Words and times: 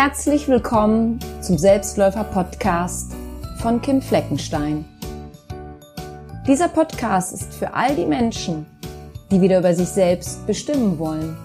Herzlich 0.00 0.46
willkommen 0.46 1.18
zum 1.40 1.58
Selbstläufer-Podcast 1.58 3.16
von 3.60 3.82
Kim 3.82 4.00
Fleckenstein. 4.00 4.84
Dieser 6.46 6.68
Podcast 6.68 7.32
ist 7.32 7.52
für 7.52 7.74
all 7.74 7.96
die 7.96 8.06
Menschen, 8.06 8.64
die 9.32 9.40
wieder 9.40 9.58
über 9.58 9.74
sich 9.74 9.88
selbst 9.88 10.46
bestimmen 10.46 11.00
wollen. 11.00 11.36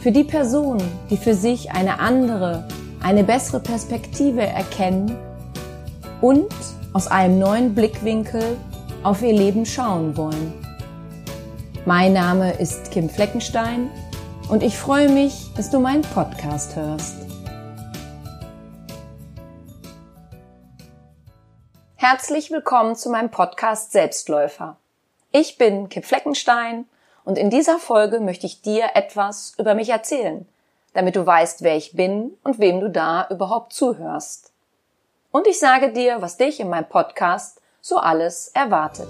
Für 0.00 0.12
die 0.12 0.22
Personen, 0.22 0.80
die 1.10 1.16
für 1.16 1.34
sich 1.34 1.72
eine 1.72 1.98
andere, 1.98 2.68
eine 3.02 3.24
bessere 3.24 3.58
Perspektive 3.58 4.42
erkennen 4.42 5.10
und 6.20 6.54
aus 6.92 7.08
einem 7.08 7.40
neuen 7.40 7.74
Blickwinkel 7.74 8.56
auf 9.02 9.22
ihr 9.22 9.32
Leben 9.32 9.66
schauen 9.66 10.16
wollen. 10.16 10.52
Mein 11.84 12.12
Name 12.12 12.52
ist 12.52 12.92
Kim 12.92 13.10
Fleckenstein 13.10 13.90
und 14.48 14.62
ich 14.62 14.78
freue 14.78 15.08
mich, 15.08 15.52
dass 15.56 15.70
du 15.70 15.78
meinen 15.78 16.02
Podcast 16.02 16.74
hörst. 16.74 17.16
Herzlich 21.96 22.50
willkommen 22.50 22.96
zu 22.96 23.10
meinem 23.10 23.30
Podcast 23.30 23.92
Selbstläufer. 23.92 24.76
Ich 25.32 25.58
bin 25.58 25.88
Kim 25.88 26.02
Fleckenstein 26.02 26.86
und 27.24 27.36
in 27.36 27.50
dieser 27.50 27.78
Folge 27.78 28.20
möchte 28.20 28.46
ich 28.46 28.62
dir 28.62 28.90
etwas 28.94 29.54
über 29.58 29.74
mich 29.74 29.90
erzählen, 29.90 30.48
damit 30.94 31.16
du 31.16 31.26
weißt, 31.26 31.62
wer 31.62 31.76
ich 31.76 31.92
bin 31.92 32.38
und 32.42 32.58
wem 32.58 32.80
du 32.80 32.88
da 32.88 33.26
überhaupt 33.28 33.74
zuhörst. 33.74 34.52
Und 35.30 35.46
ich 35.46 35.58
sage 35.58 35.92
dir, 35.92 36.22
was 36.22 36.38
dich 36.38 36.60
in 36.60 36.70
meinem 36.70 36.88
Podcast 36.88 37.60
so 37.82 37.98
alles 37.98 38.48
erwartet. 38.54 39.08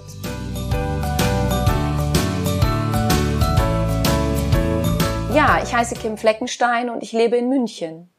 Ja, 5.39 5.61
ich 5.63 5.73
heiße 5.73 5.95
Kim 5.95 6.17
Fleckenstein 6.17 6.89
und 6.89 7.01
ich 7.01 7.13
lebe 7.13 7.37
in 7.37 7.47
München. 7.47 8.09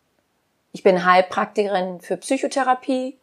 Ich 0.72 0.82
bin 0.82 1.04
Heilpraktikerin 1.04 2.00
für 2.00 2.16
Psychotherapie, 2.16 3.18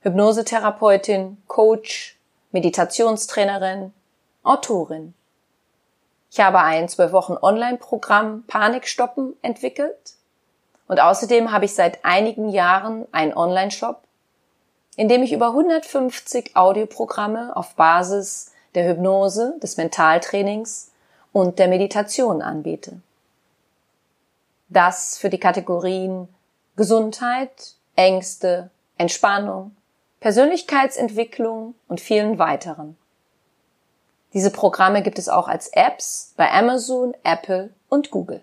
Hypnosetherapeutin, 0.00 1.38
Coach, 1.46 2.18
Meditationstrainerin, 2.52 3.94
Autorin. 4.42 5.14
Ich 6.30 6.40
habe 6.40 6.58
ein 6.58 6.90
zwölf 6.90 7.12
Wochen 7.12 7.38
Online-Programm 7.40 8.44
Panikstoppen 8.48 9.34
entwickelt 9.40 10.12
und 10.86 11.00
außerdem 11.00 11.52
habe 11.52 11.64
ich 11.64 11.74
seit 11.74 12.04
einigen 12.04 12.50
Jahren 12.50 13.06
einen 13.12 13.32
Online-Shop, 13.32 14.02
in 14.96 15.08
dem 15.08 15.22
ich 15.22 15.32
über 15.32 15.46
150 15.46 16.54
Audioprogramme 16.54 17.56
auf 17.56 17.76
Basis 17.76 18.52
der 18.74 18.86
Hypnose, 18.86 19.54
des 19.62 19.78
Mentaltrainings 19.78 20.90
und 21.32 21.58
der 21.58 21.68
Meditation 21.68 22.42
anbiete. 22.42 23.00
Das 24.68 25.18
für 25.18 25.30
die 25.30 25.40
Kategorien 25.40 26.28
Gesundheit, 26.76 27.74
Ängste, 27.94 28.70
Entspannung, 28.98 29.76
Persönlichkeitsentwicklung 30.20 31.74
und 31.88 32.00
vielen 32.00 32.38
weiteren. 32.38 32.96
Diese 34.34 34.50
Programme 34.50 35.02
gibt 35.02 35.18
es 35.18 35.28
auch 35.28 35.48
als 35.48 35.68
Apps 35.68 36.34
bei 36.36 36.50
Amazon, 36.50 37.14
Apple 37.22 37.70
und 37.88 38.10
Google. 38.10 38.42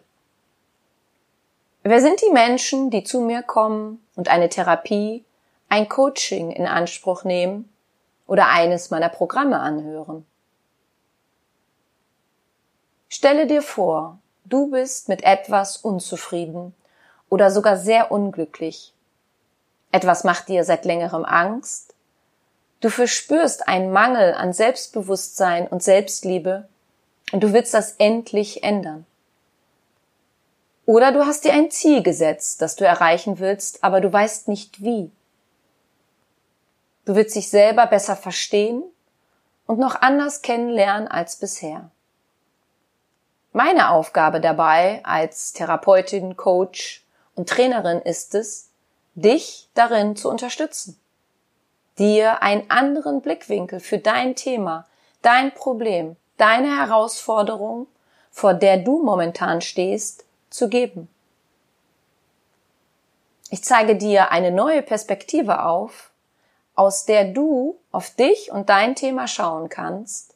Wer 1.84 2.02
sind 2.02 2.22
die 2.22 2.32
Menschen, 2.32 2.90
die 2.90 3.04
zu 3.04 3.20
mir 3.20 3.44
kommen 3.44 4.04
und 4.16 4.30
eine 4.30 4.50
Therapie, 4.50 5.26
ein 5.70 5.90
Coaching 5.90 6.52
in 6.52 6.66
Anspruch 6.66 7.26
nehmen 7.26 7.72
oder 8.26 8.48
eines 8.48 8.90
meiner 8.90 9.10
Programme 9.10 9.60
anhören? 9.60 10.26
Stelle 13.10 13.46
dir 13.46 13.62
vor, 13.62 14.18
du 14.46 14.72
bist 14.72 15.09
mit 15.09 15.24
etwas 15.24 15.78
unzufrieden 15.78 16.74
oder 17.30 17.52
sogar 17.52 17.78
sehr 17.78 18.12
unglücklich. 18.12 18.94
Etwas 19.92 20.24
macht 20.24 20.50
dir 20.50 20.64
seit 20.64 20.86
längerem 20.86 21.26
Angst 21.26 21.94
Du 22.84 22.90
verspürst 22.90 23.70
einen 23.70 23.94
Mangel 23.94 24.34
an 24.34 24.52
Selbstbewusstsein 24.52 25.70
und 25.70 25.82
Selbstliebe 25.82 26.68
und 27.32 27.42
du 27.42 27.53
willst 27.53 27.74
das 27.74 27.94
endlich 27.94 28.62
ändern. 28.62 29.06
Oder 30.86 31.14
du 31.14 31.26
hast 31.26 31.46
dir 31.46 31.53
ein 31.53 31.72
Ziel 31.72 32.03
gesetzt, 32.03 32.62
das 32.62 32.76
du 32.76 32.86
erreichen 32.86 33.40
willst, 33.40 33.86
aber 33.86 34.02
du 34.02 34.12
weißt 34.12 34.50
nicht 34.50 34.84
wie. 34.84 35.09
Du 37.06 37.16
willst 37.16 37.38
dich 37.38 37.50
selber 37.50 37.88
besser 37.88 38.18
verstehen 38.18 38.84
und 39.66 39.80
noch 39.80 40.02
anders 40.02 40.42
kennenlernen 40.42 41.08
als 41.08 41.38
bisher. 41.38 41.90
Meine 43.53 43.91
Aufgabe 43.91 44.41
dabei 44.41 45.00
als 45.03 45.53
Therapeutin, 45.53 46.36
Coach 46.36 47.06
und 47.36 47.47
Trainerin 47.47 48.02
ist 48.02 48.36
es, 48.36 48.69
dich 49.16 49.69
darin 49.74 50.16
zu 50.16 50.30
unterstützen 50.30 51.00
dir 51.97 52.41
einen 52.41 52.69
anderen 52.69 53.22
Blickwinkel 53.22 53.80
für 53.80 53.97
dein 53.97 54.36
Thema, 54.36 54.88
dein 55.22 55.53
Problem, 55.53 56.16
deine 56.38 56.78
Herausforderung, 56.78 57.88
vor 58.31 58.53
der 58.53 58.78
du 58.78 59.03
momentan 59.03 59.62
stehst, 59.62 60.25
zu 60.50 60.70
geben. 60.70 61.08
Ich 63.50 63.64
zeige 63.64 63.96
dir 63.96 64.31
eine 64.31 64.52
neue 64.52 64.81
Perspektive 64.81 65.64
auf, 65.64 66.12
aus 66.75 67.06
der 67.06 67.25
du 67.25 67.78
auf 67.91 68.09
dich 68.09 68.52
und 68.52 68.70
dein 68.70 68.96
Thema 68.96 69.28
schauen 69.28 69.70
kannst, 69.70 70.35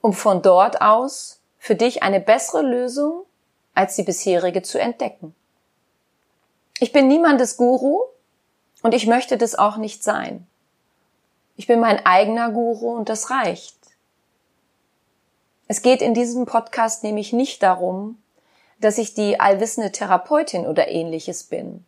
um 0.00 0.12
von 0.12 0.42
dort 0.42 0.80
aus 0.80 1.40
für 1.66 1.74
dich 1.74 2.04
eine 2.04 2.20
bessere 2.20 2.62
Lösung 2.62 3.24
als 3.74 3.96
die 3.96 4.04
bisherige 4.04 4.62
zu 4.62 4.78
entdecken. 4.78 5.34
Ich 6.78 6.92
bin 6.92 7.08
niemandes 7.08 7.56
Guru 7.56 8.02
und 8.84 8.94
ich 8.94 9.08
möchte 9.08 9.36
das 9.36 9.56
auch 9.56 9.76
nicht 9.76 10.04
sein. 10.04 10.46
Ich 11.56 11.66
bin 11.66 11.80
mein 11.80 12.06
eigener 12.06 12.52
Guru 12.52 12.94
und 12.94 13.08
das 13.08 13.30
reicht. 13.30 13.74
Es 15.66 15.82
geht 15.82 16.02
in 16.02 16.14
diesem 16.14 16.46
Podcast 16.46 17.02
nämlich 17.02 17.32
nicht 17.32 17.64
darum, 17.64 18.22
dass 18.80 18.96
ich 18.96 19.14
die 19.14 19.40
allwissende 19.40 19.90
Therapeutin 19.90 20.68
oder 20.68 20.86
ähnliches 20.86 21.42
bin, 21.42 21.84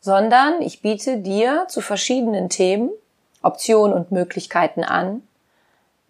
sondern 0.00 0.62
ich 0.62 0.82
biete 0.82 1.18
dir 1.18 1.66
zu 1.68 1.80
verschiedenen 1.80 2.48
Themen 2.48 2.90
Optionen 3.42 3.92
und 3.92 4.12
Möglichkeiten 4.12 4.84
an, 4.84 5.26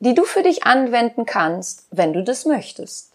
die 0.00 0.14
du 0.14 0.24
für 0.24 0.42
dich 0.42 0.64
anwenden 0.64 1.26
kannst, 1.26 1.86
wenn 1.90 2.12
du 2.12 2.24
das 2.24 2.46
möchtest. 2.46 3.12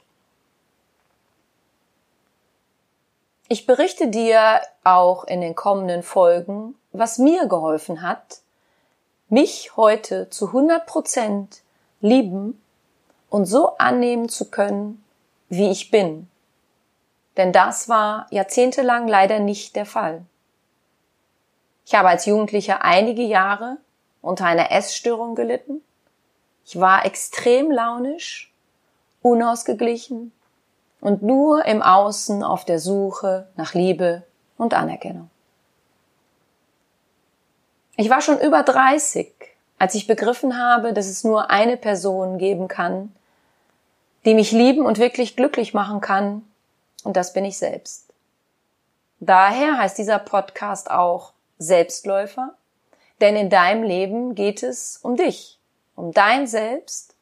Ich 3.47 3.68
berichte 3.68 4.07
dir 4.07 4.62
auch 4.84 5.24
in 5.25 5.41
den 5.41 5.56
kommenden 5.56 6.01
Folgen, 6.01 6.75
was 6.94 7.18
mir 7.18 7.47
geholfen 7.47 8.01
hat, 8.01 8.40
mich 9.29 9.75
heute 9.75 10.29
zu 10.29 10.47
100 10.47 10.85
Prozent 10.85 11.62
lieben 12.01 12.62
und 13.29 13.45
so 13.45 13.78
annehmen 13.78 14.29
zu 14.29 14.50
können, 14.50 15.03
wie 15.50 15.69
ich 15.69 15.91
bin. 15.91 16.28
Denn 17.38 17.51
das 17.51 17.90
war 17.90 18.28
jahrzehntelang 18.31 19.07
leider 19.07 19.40
nicht 19.40 19.75
der 19.75 19.85
Fall. 19.85 20.25
Ich 21.85 21.94
habe 21.94 22.09
als 22.09 22.25
Jugendlicher 22.25 22.84
einige 22.84 23.24
Jahre 23.24 23.78
unter 24.22 24.45
einer 24.45 24.72
Essstörung 24.72 25.35
gelitten. 25.35 25.84
Ich 26.65 26.79
war 26.79 27.05
extrem 27.05 27.71
launisch, 27.71 28.51
unausgeglichen 29.21 30.31
und 30.99 31.21
nur 31.21 31.65
im 31.65 31.81
Außen 31.81 32.43
auf 32.43 32.65
der 32.65 32.79
Suche 32.79 33.47
nach 33.55 33.73
Liebe 33.73 34.23
und 34.57 34.73
Anerkennung. 34.73 35.29
Ich 37.97 38.09
war 38.09 38.21
schon 38.21 38.39
über 38.39 38.63
30, 38.63 39.31
als 39.77 39.95
ich 39.95 40.07
begriffen 40.07 40.57
habe, 40.57 40.91
dass 40.91 41.07
es 41.07 41.23
nur 41.23 41.50
eine 41.50 41.77
Person 41.77 42.38
geben 42.38 42.68
kann, 42.68 43.15
die 44.25 44.33
mich 44.33 44.51
lieben 44.51 44.85
und 44.85 44.97
wirklich 44.97 45.35
glücklich 45.35 45.73
machen 45.73 46.01
kann, 46.01 46.41
und 47.03 47.15
das 47.15 47.33
bin 47.33 47.45
ich 47.45 47.59
selbst. 47.59 48.11
Daher 49.19 49.77
heißt 49.77 49.97
dieser 49.97 50.18
Podcast 50.18 50.89
auch 50.89 51.33
Selbstläufer, 51.59 52.56
denn 53.21 53.35
in 53.35 53.50
deinem 53.50 53.83
Leben 53.83 54.35
geht 54.35 54.63
es 54.63 54.97
um 55.01 55.15
dich, 55.15 55.59
um 55.95 56.12
dein 56.12 56.47
Selbst 56.47 57.15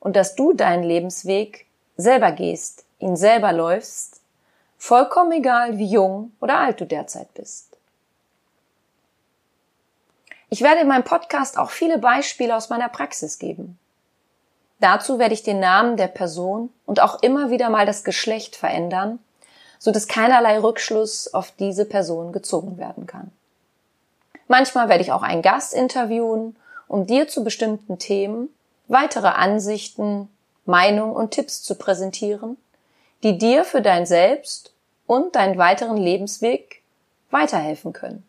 und 0.00 0.16
dass 0.16 0.34
du 0.34 0.52
deinen 0.52 0.82
Lebensweg 0.82 1.66
selber 1.96 2.32
gehst, 2.32 2.84
ihn 2.98 3.16
selber 3.16 3.52
läufst, 3.52 4.20
vollkommen 4.78 5.32
egal, 5.32 5.78
wie 5.78 5.86
jung 5.86 6.32
oder 6.40 6.58
alt 6.58 6.80
du 6.80 6.86
derzeit 6.86 7.32
bist. 7.34 7.76
Ich 10.50 10.62
werde 10.62 10.82
in 10.82 10.88
meinem 10.88 11.04
Podcast 11.04 11.58
auch 11.58 11.70
viele 11.70 11.98
Beispiele 11.98 12.54
aus 12.54 12.68
meiner 12.68 12.88
Praxis 12.88 13.38
geben. 13.38 13.78
Dazu 14.80 15.18
werde 15.18 15.34
ich 15.34 15.42
den 15.42 15.60
Namen 15.60 15.96
der 15.96 16.08
Person 16.08 16.70
und 16.84 17.00
auch 17.00 17.22
immer 17.22 17.50
wieder 17.50 17.70
mal 17.70 17.86
das 17.86 18.04
Geschlecht 18.04 18.54
verändern, 18.54 19.18
so 19.78 19.90
dass 19.90 20.08
keinerlei 20.08 20.58
Rückschluss 20.58 21.32
auf 21.32 21.50
diese 21.52 21.84
Person 21.84 22.32
gezogen 22.32 22.78
werden 22.78 23.06
kann. 23.06 23.32
Manchmal 24.46 24.88
werde 24.88 25.02
ich 25.02 25.12
auch 25.12 25.22
einen 25.22 25.42
Gast 25.42 25.72
interviewen, 25.72 26.56
um 26.94 27.08
dir 27.08 27.26
zu 27.26 27.42
bestimmten 27.42 27.98
Themen 27.98 28.50
weitere 28.86 29.26
Ansichten, 29.26 30.28
Meinungen 30.64 31.16
und 31.16 31.32
Tipps 31.32 31.60
zu 31.60 31.74
präsentieren, 31.74 32.56
die 33.24 33.36
dir 33.36 33.64
für 33.64 33.82
dein 33.82 34.06
Selbst 34.06 34.72
und 35.08 35.34
deinen 35.34 35.58
weiteren 35.58 35.96
Lebensweg 35.96 36.82
weiterhelfen 37.32 37.92
können. 37.92 38.22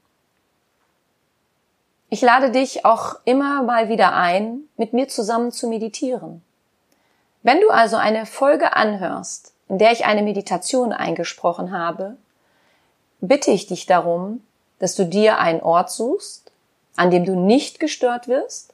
Ich 2.10 2.22
lade 2.22 2.50
dich 2.50 2.86
auch 2.86 3.18
immer 3.24 3.62
mal 3.62 3.88
wieder 3.88 4.16
ein, 4.16 4.62
mit 4.78 4.94
mir 4.94 5.08
zusammen 5.10 5.52
zu 5.52 5.68
meditieren. 5.68 6.42
Wenn 7.44 7.62
du 7.62 7.70
also 7.70 7.98
eine 7.98 8.26
Folge 8.26 8.76
anhörst, 8.76 9.54
in 9.70 9.78
der 9.78 9.92
ich 9.92 10.06
eine 10.06 10.24
Meditation 10.24 10.92
eingesprochen 10.92 11.72
habe, 11.72 12.18
bitte 13.22 13.52
ich 13.52 13.68
dich 13.68 13.86
darum, 13.86 14.42
dass 14.80 14.96
du 14.96 15.06
dir 15.06 15.38
einen 15.38 15.62
Ort 15.62 15.92
suchst, 15.92 16.46
an 16.96 17.12
dem 17.12 17.26
du 17.26 17.36
nicht 17.36 17.80
gestört 17.80 18.28
wirst 18.28 18.74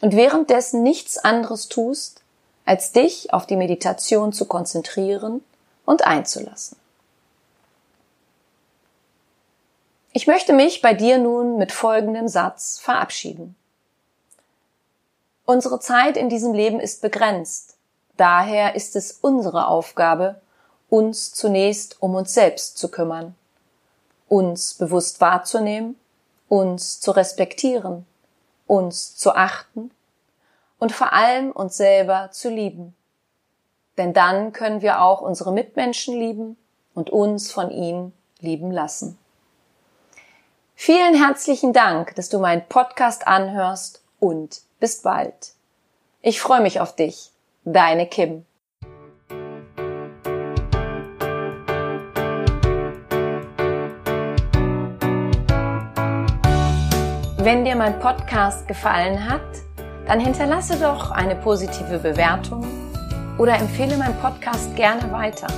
und 0.00 0.14
währenddessen 0.16 0.82
nichts 0.82 1.18
anderes 1.18 1.68
tust, 1.68 2.22
als 2.64 2.92
dich 2.92 3.32
auf 3.32 3.46
die 3.46 3.56
Meditation 3.56 4.32
zu 4.32 4.46
konzentrieren 4.46 5.42
und 5.84 6.06
einzulassen. 6.06 6.78
Ich 10.12 10.26
möchte 10.26 10.52
mich 10.52 10.80
bei 10.80 10.94
dir 10.94 11.18
nun 11.18 11.58
mit 11.58 11.72
folgendem 11.72 12.28
Satz 12.28 12.78
verabschieden. 12.78 13.56
Unsere 15.44 15.80
Zeit 15.80 16.16
in 16.16 16.28
diesem 16.28 16.54
Leben 16.54 16.80
ist 16.80 17.02
begrenzt. 17.02 17.76
Daher 18.16 18.76
ist 18.76 18.96
es 18.96 19.18
unsere 19.20 19.66
Aufgabe, 19.66 20.40
uns 20.88 21.32
zunächst 21.32 22.00
um 22.00 22.14
uns 22.14 22.32
selbst 22.32 22.78
zu 22.78 22.88
kümmern, 22.88 23.34
uns 24.28 24.74
bewusst 24.74 25.20
wahrzunehmen, 25.20 25.98
uns 26.48 27.00
zu 27.00 27.10
respektieren, 27.10 28.06
uns 28.66 29.16
zu 29.16 29.34
achten 29.34 29.90
und 30.78 30.92
vor 30.92 31.12
allem 31.12 31.50
uns 31.50 31.76
selber 31.76 32.30
zu 32.30 32.48
lieben. 32.48 32.94
Denn 33.96 34.12
dann 34.12 34.52
können 34.52 34.82
wir 34.82 35.02
auch 35.02 35.20
unsere 35.20 35.52
Mitmenschen 35.52 36.18
lieben 36.18 36.56
und 36.94 37.10
uns 37.10 37.52
von 37.52 37.70
ihnen 37.70 38.12
lieben 38.40 38.70
lassen. 38.70 39.18
Vielen 40.74 41.14
herzlichen 41.14 41.72
Dank, 41.72 42.14
dass 42.16 42.28
du 42.28 42.38
meinen 42.38 42.66
Podcast 42.68 43.26
anhörst 43.26 44.02
und 44.18 44.62
bis 44.80 45.02
bald. 45.02 45.52
Ich 46.20 46.40
freue 46.40 46.60
mich 46.60 46.80
auf 46.80 46.96
dich. 46.96 47.30
Deine 47.64 48.06
Kim. 48.06 48.44
Wenn 57.44 57.62
dir 57.62 57.76
mein 57.76 58.00
Podcast 58.00 58.66
gefallen 58.66 59.28
hat, 59.28 59.42
dann 60.06 60.18
hinterlasse 60.18 60.76
doch 60.76 61.10
eine 61.10 61.36
positive 61.36 61.98
Bewertung 61.98 62.64
oder 63.36 63.58
empfehle 63.58 63.98
meinen 63.98 64.16
Podcast 64.16 64.74
gerne 64.76 65.12
weiter. 65.12 65.48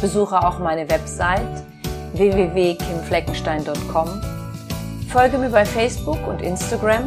Besuche 0.00 0.38
auch 0.38 0.60
meine 0.60 0.88
Website 0.88 1.64
www.kimfleckenstein.com, 2.12 4.08
folge 5.10 5.36
mir 5.36 5.50
bei 5.50 5.64
Facebook 5.64 6.24
und 6.28 6.40
Instagram 6.40 7.06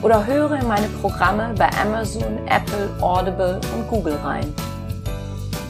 oder 0.00 0.24
höre 0.26 0.52
in 0.52 0.66
meine 0.66 0.88
Programme 1.02 1.52
bei 1.58 1.68
Amazon, 1.78 2.38
Apple, 2.46 2.88
Audible 3.02 3.60
und 3.76 3.86
Google 3.90 4.16
rein. 4.24 4.50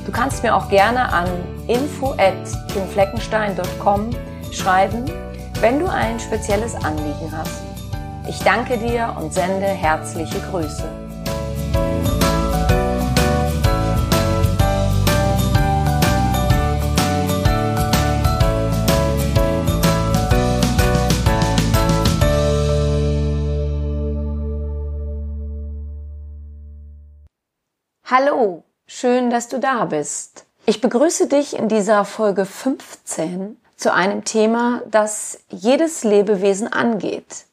Du 0.07 0.13
kannst 0.13 0.45
mir 0.45 0.55
auch 0.55 0.69
gerne 0.69 1.13
an 1.13 1.27
info 1.67 2.13
at 2.13 2.47
kimfleckenstein.com 2.73 4.11
schreiben, 4.53 5.11
wenn 5.61 5.79
du 5.79 5.87
ein 5.87 6.19
spezielles 6.19 6.75
Anliegen 6.75 7.31
hast. 7.37 7.63
Ich 8.27 8.39
danke 8.39 8.79
dir 8.79 9.15
und 9.19 9.35
sende 9.35 9.67
herzliche 9.67 10.41
Grüße. 10.51 10.89
Hallo, 28.07 28.65
schön, 28.87 29.31
dass 29.31 29.49
du 29.49 29.61
da 29.61 29.85
bist. 29.85 30.47
Ich 30.65 30.81
begrüße 30.81 31.29
dich 31.29 31.57
in 31.57 31.69
dieser 31.69 32.05
Folge 32.05 32.47
15 32.47 33.60
zu 33.81 33.93
einem 33.95 34.25
Thema, 34.25 34.83
das 34.91 35.41
jedes 35.49 36.05
Lebewesen 36.05 36.71
angeht. 36.71 37.47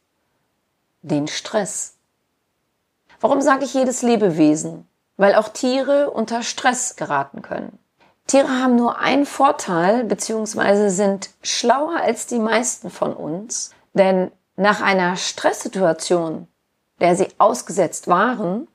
Den 1.01 1.27
Stress. 1.27 1.95
Warum 3.21 3.41
sage 3.41 3.63
ich 3.63 3.73
jedes 3.73 4.01
Lebewesen? 4.01 4.87
Weil 5.15 5.35
auch 5.35 5.47
Tiere 5.47 6.11
unter 6.11 6.43
Stress 6.43 6.97
geraten 6.97 7.41
können. 7.41 7.79
Tiere 8.27 8.49
haben 8.49 8.75
nur 8.75 8.99
einen 8.99 9.25
Vorteil 9.25 10.03
bzw. 10.03 10.89
sind 10.89 11.29
schlauer 11.41 12.01
als 12.01 12.27
die 12.27 12.39
meisten 12.39 12.89
von 12.89 13.13
uns, 13.13 13.71
denn 13.93 14.31
nach 14.57 14.81
einer 14.81 15.15
Stresssituation, 15.15 16.47
der 16.99 17.15
sie 17.15 17.29
ausgesetzt 17.37 18.09
waren, 18.09 18.67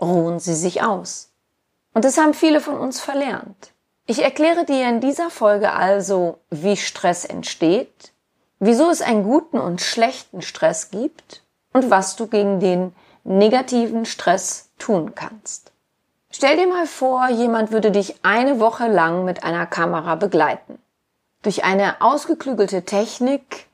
ruhen 0.00 0.38
sie 0.38 0.54
sich 0.54 0.82
aus. 0.82 1.30
Und 1.94 2.04
das 2.04 2.18
haben 2.18 2.34
viele 2.34 2.60
von 2.60 2.78
uns 2.78 3.00
verlernt. 3.00 3.73
Ich 4.06 4.22
erkläre 4.22 4.66
dir 4.66 4.86
in 4.88 5.00
dieser 5.00 5.30
Folge 5.30 5.72
also, 5.72 6.38
wie 6.50 6.76
Stress 6.76 7.24
entsteht, 7.24 8.12
wieso 8.58 8.90
es 8.90 9.00
einen 9.00 9.24
guten 9.24 9.58
und 9.58 9.80
schlechten 9.80 10.42
Stress 10.42 10.90
gibt 10.90 11.42
und 11.72 11.90
was 11.90 12.14
du 12.14 12.26
gegen 12.26 12.60
den 12.60 12.94
negativen 13.24 14.04
Stress 14.04 14.70
tun 14.78 15.14
kannst. 15.14 15.72
Stell 16.30 16.56
dir 16.56 16.66
mal 16.66 16.86
vor, 16.86 17.28
jemand 17.28 17.70
würde 17.70 17.90
dich 17.90 18.16
eine 18.22 18.60
Woche 18.60 18.88
lang 18.88 19.24
mit 19.24 19.42
einer 19.42 19.66
Kamera 19.66 20.16
begleiten. 20.16 20.78
Durch 21.42 21.64
eine 21.64 22.02
ausgeklügelte 22.02 22.84
Technik 22.84 23.66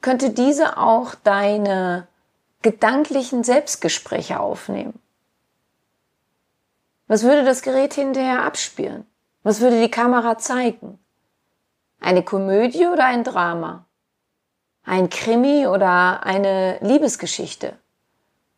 könnte 0.00 0.30
diese 0.30 0.76
auch 0.76 1.14
deine 1.14 2.06
gedanklichen 2.60 3.42
Selbstgespräche 3.42 4.38
aufnehmen. 4.38 5.00
Was 7.08 7.24
würde 7.24 7.44
das 7.44 7.62
Gerät 7.62 7.94
hinterher 7.94 8.44
abspielen? 8.44 9.06
Was 9.44 9.60
würde 9.60 9.80
die 9.80 9.90
Kamera 9.90 10.38
zeigen? 10.38 11.00
Eine 12.00 12.22
Komödie 12.22 12.86
oder 12.86 13.06
ein 13.06 13.24
Drama? 13.24 13.86
Ein 14.84 15.10
Krimi 15.10 15.66
oder 15.66 16.24
eine 16.24 16.78
Liebesgeschichte? 16.80 17.76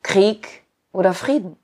Krieg 0.02 0.62
oder 0.93 1.14
Frieden? 1.14 1.56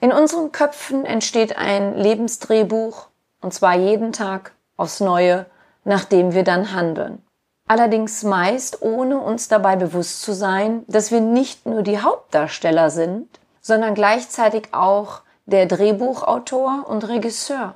In 0.00 0.12
unseren 0.12 0.52
Köpfen 0.52 1.04
entsteht 1.04 1.56
ein 1.56 1.96
Lebensdrehbuch, 1.96 3.08
und 3.40 3.52
zwar 3.52 3.74
jeden 3.74 4.12
Tag 4.12 4.52
aufs 4.76 5.00
Neue, 5.00 5.46
nachdem 5.82 6.34
wir 6.34 6.44
dann 6.44 6.72
handeln. 6.72 7.20
Allerdings 7.66 8.22
meist 8.22 8.80
ohne 8.80 9.18
uns 9.18 9.48
dabei 9.48 9.74
bewusst 9.74 10.22
zu 10.22 10.34
sein, 10.34 10.84
dass 10.86 11.10
wir 11.10 11.20
nicht 11.20 11.66
nur 11.66 11.82
die 11.82 11.98
Hauptdarsteller 11.98 12.90
sind, 12.90 13.40
sondern 13.60 13.94
gleichzeitig 13.94 14.68
auch 14.72 15.22
der 15.46 15.66
Drehbuchautor 15.66 16.84
und 16.86 17.08
Regisseur. 17.08 17.74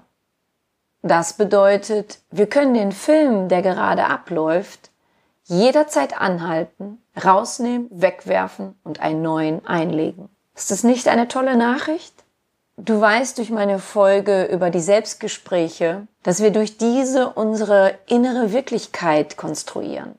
Das 1.02 1.34
bedeutet, 1.34 2.18
wir 2.30 2.48
können 2.48 2.74
den 2.74 2.92
Film, 2.92 3.48
der 3.48 3.62
gerade 3.62 4.06
abläuft, 4.06 4.90
jederzeit 5.44 6.20
anhalten, 6.20 7.02
rausnehmen, 7.22 7.88
wegwerfen 7.90 8.78
und 8.84 9.00
einen 9.00 9.22
neuen 9.22 9.64
einlegen. 9.66 10.28
Ist 10.54 10.70
das 10.70 10.82
nicht 10.84 11.08
eine 11.08 11.28
tolle 11.28 11.56
Nachricht? 11.56 12.14
Du 12.76 13.00
weißt 13.00 13.38
durch 13.38 13.50
meine 13.50 13.78
Folge 13.78 14.44
über 14.44 14.70
die 14.70 14.80
Selbstgespräche, 14.80 16.06
dass 16.22 16.42
wir 16.42 16.50
durch 16.50 16.78
diese 16.78 17.30
unsere 17.30 17.94
innere 18.06 18.52
Wirklichkeit 18.52 19.36
konstruieren. 19.36 20.14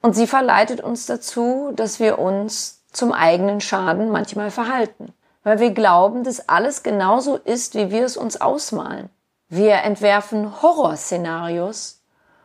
Und 0.00 0.14
sie 0.14 0.26
verleitet 0.26 0.80
uns 0.80 1.06
dazu, 1.06 1.72
dass 1.74 2.00
wir 2.00 2.18
uns 2.18 2.84
zum 2.92 3.12
eigenen 3.12 3.60
Schaden 3.60 4.10
manchmal 4.10 4.50
verhalten 4.50 5.12
weil 5.48 5.60
wir 5.60 5.70
glauben, 5.70 6.24
dass 6.24 6.48
alles 6.48 6.82
genauso 6.82 7.36
ist, 7.36 7.74
wie 7.74 7.90
wir 7.90 8.04
es 8.04 8.18
uns 8.18 8.38
ausmalen. 8.38 9.08
Wir 9.48 9.76
entwerfen 9.76 10.60
Horrorszenarios 10.60 12.02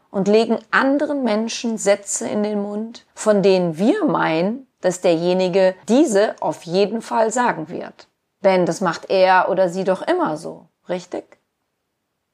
und 0.09 0.29
legen 0.29 0.59
anderen 0.71 1.23
Menschen 1.23 1.77
Sätze 1.77 2.29
in 2.29 2.43
den 2.43 2.61
Mund, 2.61 3.05
von 3.13 3.43
denen 3.43 3.77
wir 3.77 4.05
meinen, 4.05 4.67
dass 4.79 5.01
derjenige 5.01 5.75
diese 5.89 6.35
auf 6.39 6.63
jeden 6.63 7.01
Fall 7.01 7.31
sagen 7.31 7.67
wird. 7.67 8.07
Denn 8.41 8.65
das 8.65 8.79
macht 8.79 9.09
er 9.09 9.49
oder 9.49 9.67
sie 9.67 9.83
doch 9.83 10.01
immer 10.01 10.37
so, 10.37 10.67
richtig? 10.87 11.39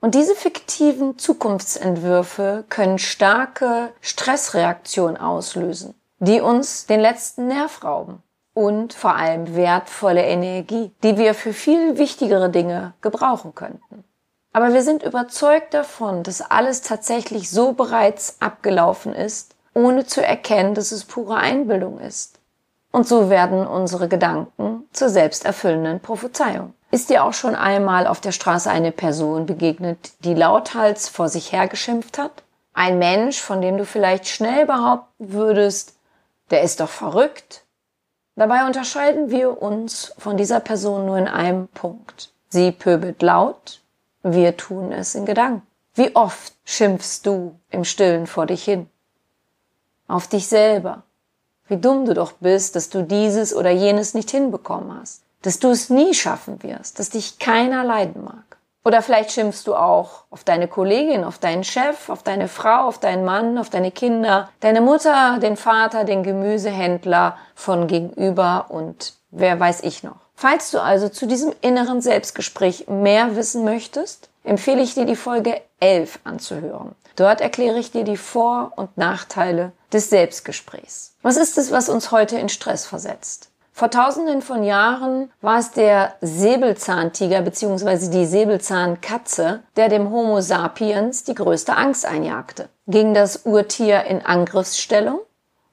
Und 0.01 0.13
diese 0.13 0.35
fiktiven 0.35 1.17
Zukunftsentwürfe 1.17 2.63
können 2.69 2.99
starke 2.99 3.89
Stressreaktionen 4.01 5.17
auslösen, 5.17 5.95
die 6.19 6.41
uns 6.41 6.85
den 6.85 6.99
letzten 6.99 7.47
Nerv 7.47 7.83
rauben 7.83 8.21
und 8.53 8.93
vor 8.93 9.15
allem 9.15 9.55
wertvolle 9.55 10.23
Energie, 10.23 10.91
die 11.03 11.17
wir 11.17 11.33
für 11.33 11.53
viel 11.53 11.97
wichtigere 11.97 12.49
Dinge 12.49 12.93
gebrauchen 13.01 13.55
könnten. 13.55 14.03
Aber 14.51 14.73
wir 14.73 14.81
sind 14.81 15.03
überzeugt 15.03 15.73
davon, 15.73 16.23
dass 16.23 16.41
alles 16.41 16.81
tatsächlich 16.81 17.49
so 17.49 17.73
bereits 17.73 18.37
abgelaufen 18.39 19.13
ist, 19.13 19.55
ohne 19.73 20.05
zu 20.05 20.25
erkennen, 20.25 20.73
dass 20.73 20.91
es 20.91 21.05
pure 21.05 21.35
Einbildung 21.35 21.99
ist. 21.99 22.39
Und 22.91 23.07
so 23.07 23.29
werden 23.29 23.67
unsere 23.67 24.07
Gedanken 24.07 24.83
zur 24.91 25.09
selbsterfüllenden 25.09 25.99
Prophezeiung. 25.99 26.73
Ist 26.91 27.11
dir 27.11 27.23
auch 27.23 27.33
schon 27.33 27.53
einmal 27.53 28.07
auf 28.07 28.19
der 28.19 28.31
Straße 28.31 28.69
eine 28.69 28.91
Person 28.91 29.45
begegnet, 29.45 30.11
die 30.23 30.33
lauthals 30.33 31.07
vor 31.07 31.29
sich 31.29 31.51
hergeschimpft 31.51 32.17
hat? 32.17 32.43
Ein 32.73 32.97
Mensch, 32.97 33.39
von 33.39 33.61
dem 33.61 33.77
du 33.77 33.85
vielleicht 33.85 34.27
schnell 34.27 34.65
behaupten 34.65 35.31
würdest, 35.31 35.95
der 36.49 36.63
ist 36.63 36.79
doch 36.79 36.89
verrückt. 36.89 37.63
Dabei 38.35 38.65
unterscheiden 38.65 39.29
wir 39.29 39.61
uns 39.61 40.13
von 40.17 40.37
dieser 40.37 40.59
Person 40.59 41.05
nur 41.05 41.17
in 41.17 41.27
einem 41.27 41.67
Punkt. 41.67 42.31
Sie 42.47 42.71
pöbelt 42.71 43.21
laut, 43.21 43.81
wir 44.23 44.57
tun 44.57 44.91
es 44.91 45.15
in 45.15 45.25
Gedanken. 45.25 45.65
Wie 45.95 46.15
oft 46.15 46.53
schimpfst 46.65 47.21
du 47.23 47.59
im 47.69 47.83
Stillen 47.83 48.27
vor 48.27 48.45
dich 48.45 48.63
hin? 48.63 48.89
Auf 50.07 50.27
dich 50.27 50.47
selber. 50.47 51.03
Wie 51.67 51.77
dumm 51.77 52.05
du 52.05 52.13
doch 52.13 52.33
bist, 52.33 52.75
dass 52.75 52.89
du 52.89 53.03
dieses 53.03 53.55
oder 53.55 53.69
jenes 53.69 54.13
nicht 54.13 54.31
hinbekommen 54.31 54.99
hast 54.99 55.23
dass 55.41 55.59
du 55.59 55.69
es 55.69 55.89
nie 55.89 56.13
schaffen 56.13 56.61
wirst, 56.63 56.99
dass 56.99 57.09
dich 57.09 57.39
keiner 57.39 57.83
leiden 57.83 58.23
mag. 58.23 58.57
Oder 58.85 59.01
vielleicht 59.01 59.31
schimpfst 59.31 59.63
du 59.65 59.75
auch 59.75 60.23
auf 60.29 60.43
deine 60.43 60.67
Kollegin, 60.67 61.23
auf 61.23 61.37
deinen 61.37 61.63
Chef, 61.63 62.09
auf 62.09 62.23
deine 62.23 62.47
Frau, 62.47 62.87
auf 62.87 62.97
deinen 62.97 63.25
Mann, 63.25 63.57
auf 63.57 63.69
deine 63.69 63.91
Kinder, 63.91 64.49
deine 64.61 64.81
Mutter, 64.81 65.37
den 65.39 65.57
Vater, 65.57 66.05
den 66.05 66.23
Gemüsehändler 66.23 67.37
von 67.55 67.87
gegenüber 67.87 68.67
und 68.69 69.13
wer 69.31 69.59
weiß 69.59 69.83
ich 69.83 70.03
noch. 70.03 70.28
Falls 70.41 70.71
du 70.71 70.81
also 70.81 71.09
zu 71.09 71.27
diesem 71.27 71.53
inneren 71.59 71.99
Selbstgespräch 71.99 72.87
mehr 72.87 73.35
wissen 73.35 73.65
möchtest, 73.65 74.29
empfehle 74.45 74.81
ich 74.81 74.93
dir 74.93 75.03
die 75.03 75.17
Folge 75.17 75.59
11 75.81 76.19
anzuhören. 76.23 76.95
Dort 77.17 77.41
erkläre 77.41 77.77
ich 77.77 77.91
dir 77.91 78.05
die 78.05 78.15
Vor- 78.15 78.71
und 78.77 78.97
Nachteile 78.97 79.73
des 79.91 80.09
Selbstgesprächs. 80.09 81.17
Was 81.23 81.35
ist 81.35 81.57
es, 81.57 81.73
was 81.73 81.89
uns 81.89 82.11
heute 82.11 82.37
in 82.37 82.47
Stress 82.47 82.85
versetzt? 82.85 83.49
Vor 83.73 83.91
tausenden 83.91 84.41
von 84.41 84.63
Jahren 84.63 85.29
war 85.41 85.59
es 85.59 85.71
der 85.71 86.15
Säbelzahntiger 86.21 87.41
bzw. 87.41 88.09
die 88.09 88.25
Säbelzahnkatze, 88.25 89.63
der 89.75 89.89
dem 89.89 90.09
Homo 90.09 90.39
sapiens 90.39 91.25
die 91.25 91.35
größte 91.35 91.75
Angst 91.75 92.05
einjagte. 92.05 92.69
Gegen 92.87 93.13
das 93.13 93.41
Urtier 93.43 94.05
in 94.05 94.25
Angriffsstellung 94.25 95.19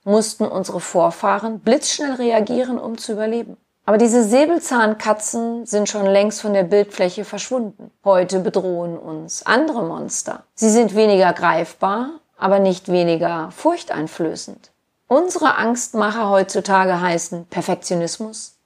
mussten 0.02 0.44
unsere 0.44 0.80
Vorfahren 0.80 1.60
blitzschnell 1.60 2.14
reagieren, 2.14 2.80
um 2.80 2.98
zu 2.98 3.12
überleben. 3.12 3.58
Aber 3.88 3.98
diese 3.98 4.24
Säbelzahnkatzen 4.24 5.64
sind 5.64 5.88
schon 5.88 6.06
längst 6.06 6.40
von 6.40 6.52
der 6.52 6.64
Bildfläche 6.64 7.24
verschwunden. 7.24 7.92
Heute 8.04 8.40
bedrohen 8.40 8.98
uns 8.98 9.46
andere 9.46 9.84
Monster. 9.84 10.42
Sie 10.56 10.70
sind 10.70 10.96
weniger 10.96 11.32
greifbar, 11.32 12.10
aber 12.36 12.58
nicht 12.58 12.88
weniger 12.88 13.52
furchteinflößend. 13.52 14.72
Unsere 15.06 15.56
Angstmacher 15.56 16.28
heutzutage 16.28 17.00
heißen 17.00 17.46
Perfektionismus, 17.46 18.56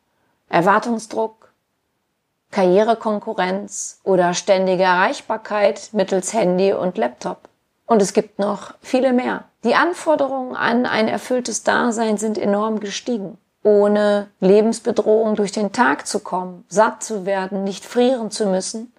Erwartungsdruck, 0.49 1.53
Karrierekonkurrenz 2.50 4.00
oder 4.03 4.33
ständige 4.33 4.85
Erreichbarkeit 4.85 5.91
mittels 5.93 6.33
Handy 6.33 6.73
und 6.73 6.97
Laptop. 6.97 7.50
Und 7.85 8.00
es 8.00 8.15
gibt 8.15 8.39
noch 8.39 8.73
viele 8.81 9.12
mehr. 9.12 9.45
Die 9.65 9.75
Anforderungen 9.75 10.57
an 10.57 10.87
ein 10.87 11.09
erfülltes 11.09 11.62
Dasein 11.62 12.17
sind 12.17 12.39
enorm 12.39 12.81
gestiegen. 12.81 13.37
Ohne 13.62 14.29
Lebensbedrohung 14.40 15.37
durch 15.37 15.52
den 15.52 15.73
Tag 15.73 16.07
zu 16.07 16.21
kommen, 16.21 16.64
satt 16.69 17.02
zu 17.02 17.26
werden, 17.26 17.64
nicht 17.64 17.85
frieren 17.85 18.31
zu 18.31 18.47
müssen, 18.47 18.93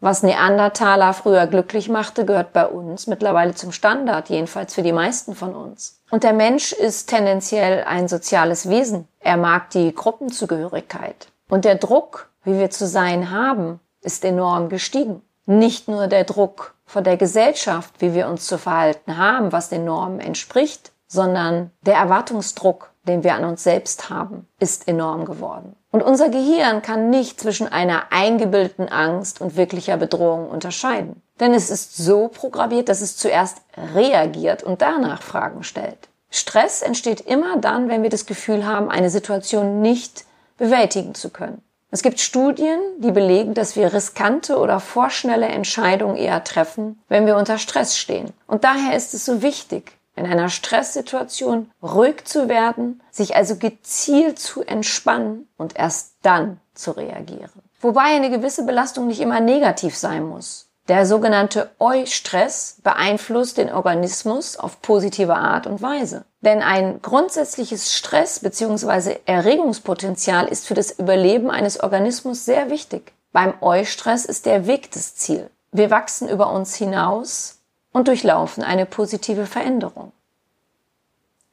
was 0.00 0.22
Neandertaler 0.22 1.14
früher 1.14 1.46
glücklich 1.46 1.88
machte, 1.88 2.26
gehört 2.26 2.52
bei 2.52 2.66
uns 2.66 3.06
mittlerweile 3.06 3.54
zum 3.54 3.72
Standard, 3.72 4.28
jedenfalls 4.28 4.74
für 4.74 4.82
die 4.82 4.92
meisten 4.92 5.34
von 5.34 5.54
uns. 5.54 6.00
Und 6.10 6.22
der 6.22 6.34
Mensch 6.34 6.72
ist 6.72 7.08
tendenziell 7.08 7.84
ein 7.84 8.06
soziales 8.06 8.68
Wesen. 8.68 9.08
Er 9.20 9.38
mag 9.38 9.70
die 9.70 9.94
Gruppenzugehörigkeit. 9.94 11.28
Und 11.48 11.64
der 11.64 11.76
Druck, 11.76 12.30
wie 12.44 12.58
wir 12.58 12.70
zu 12.70 12.86
sein 12.86 13.30
haben, 13.30 13.80
ist 14.02 14.24
enorm 14.24 14.68
gestiegen. 14.68 15.22
Nicht 15.46 15.88
nur 15.88 16.08
der 16.08 16.24
Druck 16.24 16.74
von 16.84 17.02
der 17.02 17.16
Gesellschaft, 17.16 17.94
wie 17.98 18.14
wir 18.14 18.28
uns 18.28 18.46
zu 18.46 18.58
verhalten 18.58 19.16
haben, 19.16 19.50
was 19.50 19.70
den 19.70 19.84
Normen 19.84 20.20
entspricht, 20.20 20.92
sondern 21.08 21.70
der 21.82 21.94
Erwartungsdruck, 21.94 22.90
den 23.06 23.24
wir 23.24 23.34
an 23.34 23.44
uns 23.44 23.62
selbst 23.62 24.10
haben, 24.10 24.46
ist 24.58 24.88
enorm 24.88 25.24
geworden. 25.24 25.76
Und 25.90 26.02
unser 26.02 26.28
Gehirn 26.28 26.82
kann 26.82 27.10
nicht 27.10 27.40
zwischen 27.40 27.68
einer 27.68 28.04
eingebildeten 28.10 28.88
Angst 28.88 29.40
und 29.40 29.56
wirklicher 29.56 29.96
Bedrohung 29.96 30.50
unterscheiden. 30.50 31.22
Denn 31.40 31.54
es 31.54 31.70
ist 31.70 31.96
so 31.96 32.28
programmiert, 32.28 32.88
dass 32.88 33.00
es 33.00 33.16
zuerst 33.16 33.62
reagiert 33.94 34.62
und 34.62 34.82
danach 34.82 35.22
Fragen 35.22 35.62
stellt. 35.62 36.08
Stress 36.30 36.82
entsteht 36.82 37.20
immer 37.20 37.58
dann, 37.58 37.88
wenn 37.88 38.02
wir 38.02 38.10
das 38.10 38.26
Gefühl 38.26 38.66
haben, 38.66 38.90
eine 38.90 39.10
Situation 39.10 39.80
nicht 39.80 40.24
bewältigen 40.58 41.14
zu 41.14 41.30
können. 41.30 41.62
Es 41.90 42.02
gibt 42.02 42.20
Studien, 42.20 42.78
die 42.98 43.12
belegen, 43.12 43.54
dass 43.54 43.76
wir 43.76 43.94
riskante 43.94 44.58
oder 44.58 44.80
vorschnelle 44.80 45.46
Entscheidungen 45.46 46.16
eher 46.16 46.42
treffen, 46.44 47.00
wenn 47.08 47.26
wir 47.26 47.36
unter 47.36 47.58
Stress 47.58 47.96
stehen. 47.96 48.32
Und 48.46 48.64
daher 48.64 48.96
ist 48.96 49.14
es 49.14 49.24
so 49.24 49.40
wichtig, 49.40 49.92
in 50.16 50.26
einer 50.26 50.48
Stresssituation 50.48 51.70
ruhig 51.82 52.24
zu 52.24 52.48
werden, 52.48 53.02
sich 53.10 53.36
also 53.36 53.56
gezielt 53.56 54.38
zu 54.38 54.62
entspannen 54.62 55.48
und 55.56 55.78
erst 55.78 56.14
dann 56.22 56.58
zu 56.74 56.92
reagieren. 56.92 57.62
Wobei 57.80 58.16
eine 58.16 58.30
gewisse 58.30 58.64
Belastung 58.64 59.06
nicht 59.06 59.20
immer 59.20 59.40
negativ 59.40 59.96
sein 59.96 60.24
muss. 60.24 60.66
Der 60.88 61.04
sogenannte 61.04 61.70
Eustress 61.80 62.76
beeinflusst 62.82 63.58
den 63.58 63.72
Organismus 63.72 64.56
auf 64.56 64.80
positive 64.82 65.34
Art 65.34 65.66
und 65.66 65.82
Weise. 65.82 66.24
Denn 66.42 66.62
ein 66.62 67.02
grundsätzliches 67.02 67.92
Stress 67.92 68.38
bzw. 68.38 69.16
Erregungspotenzial 69.26 70.46
ist 70.46 70.66
für 70.66 70.74
das 70.74 70.92
Überleben 70.92 71.50
eines 71.50 71.80
Organismus 71.80 72.44
sehr 72.44 72.70
wichtig. 72.70 73.12
Beim 73.32 73.54
Eustress 73.60 74.24
ist 74.24 74.46
der 74.46 74.68
Weg 74.68 74.92
das 74.92 75.16
Ziel. 75.16 75.50
Wir 75.72 75.90
wachsen 75.90 76.28
über 76.28 76.52
uns 76.52 76.76
hinaus 76.76 77.55
und 77.96 78.08
durchlaufen 78.08 78.62
eine 78.62 78.84
positive 78.84 79.46
Veränderung. 79.46 80.12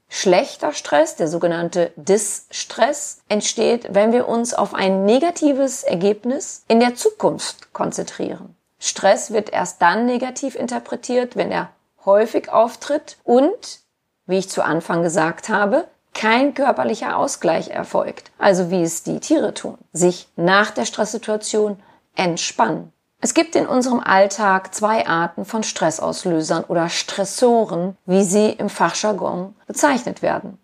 Schlechter 0.09 0.73
Stress, 0.73 1.15
der 1.15 1.29
sogenannte 1.29 1.93
Distress, 1.95 3.21
entsteht, 3.29 3.87
wenn 3.95 4.11
wir 4.11 4.27
uns 4.27 4.53
auf 4.53 4.73
ein 4.73 5.05
negatives 5.05 5.83
Ergebnis 5.83 6.65
in 6.67 6.81
der 6.81 6.95
Zukunft 6.95 7.71
konzentrieren. 7.71 8.57
Stress 8.77 9.31
wird 9.31 9.51
erst 9.51 9.81
dann 9.81 10.05
negativ 10.05 10.55
interpretiert, 10.55 11.37
wenn 11.37 11.49
er 11.49 11.69
häufig 12.03 12.51
auftritt 12.51 13.15
und, 13.23 13.79
wie 14.25 14.39
ich 14.39 14.49
zu 14.49 14.65
Anfang 14.65 15.01
gesagt 15.01 15.47
habe, 15.47 15.87
kein 16.13 16.53
körperlicher 16.53 17.15
Ausgleich 17.15 17.69
erfolgt, 17.69 18.31
also 18.37 18.69
wie 18.69 18.83
es 18.83 19.03
die 19.03 19.21
Tiere 19.21 19.53
tun, 19.53 19.77
sich 19.93 20.27
nach 20.35 20.71
der 20.71 20.83
Stresssituation 20.83 21.81
entspannen. 22.15 22.91
Es 23.23 23.33
gibt 23.33 23.55
in 23.55 23.67
unserem 23.67 24.01
Alltag 24.01 24.75
zwei 24.75 25.07
Arten 25.07 25.45
von 25.45 25.63
Stressauslösern 25.63 26.65
oder 26.65 26.89
Stressoren, 26.89 27.95
wie 28.05 28.21
sie 28.25 28.49
im 28.49 28.67
Fachjargon 28.67 29.55
bezeichnet 29.65 30.21
werden. 30.21 30.57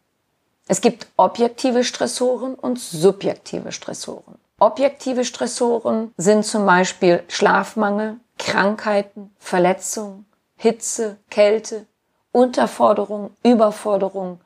Es 0.68 0.82
gibt 0.82 1.08
objektive 1.16 1.86
Stressoren 1.86 2.56
und 2.56 2.78
subjektive 2.78 3.72
Stressoren. 3.72 4.36
Objektive 4.60 5.24
Stressoren 5.24 6.14
sind 6.18 6.46
zum 6.46 6.66
Beispiel 6.66 7.24
Schlafmangel, 7.30 8.18
Krankheiten, 8.38 9.34
Verletzungen, 9.40 10.26
Hitze, 10.58 11.16
Kälte, 11.30 11.86
Unterforderung, 12.34 13.32
Überforderung, 13.42 14.42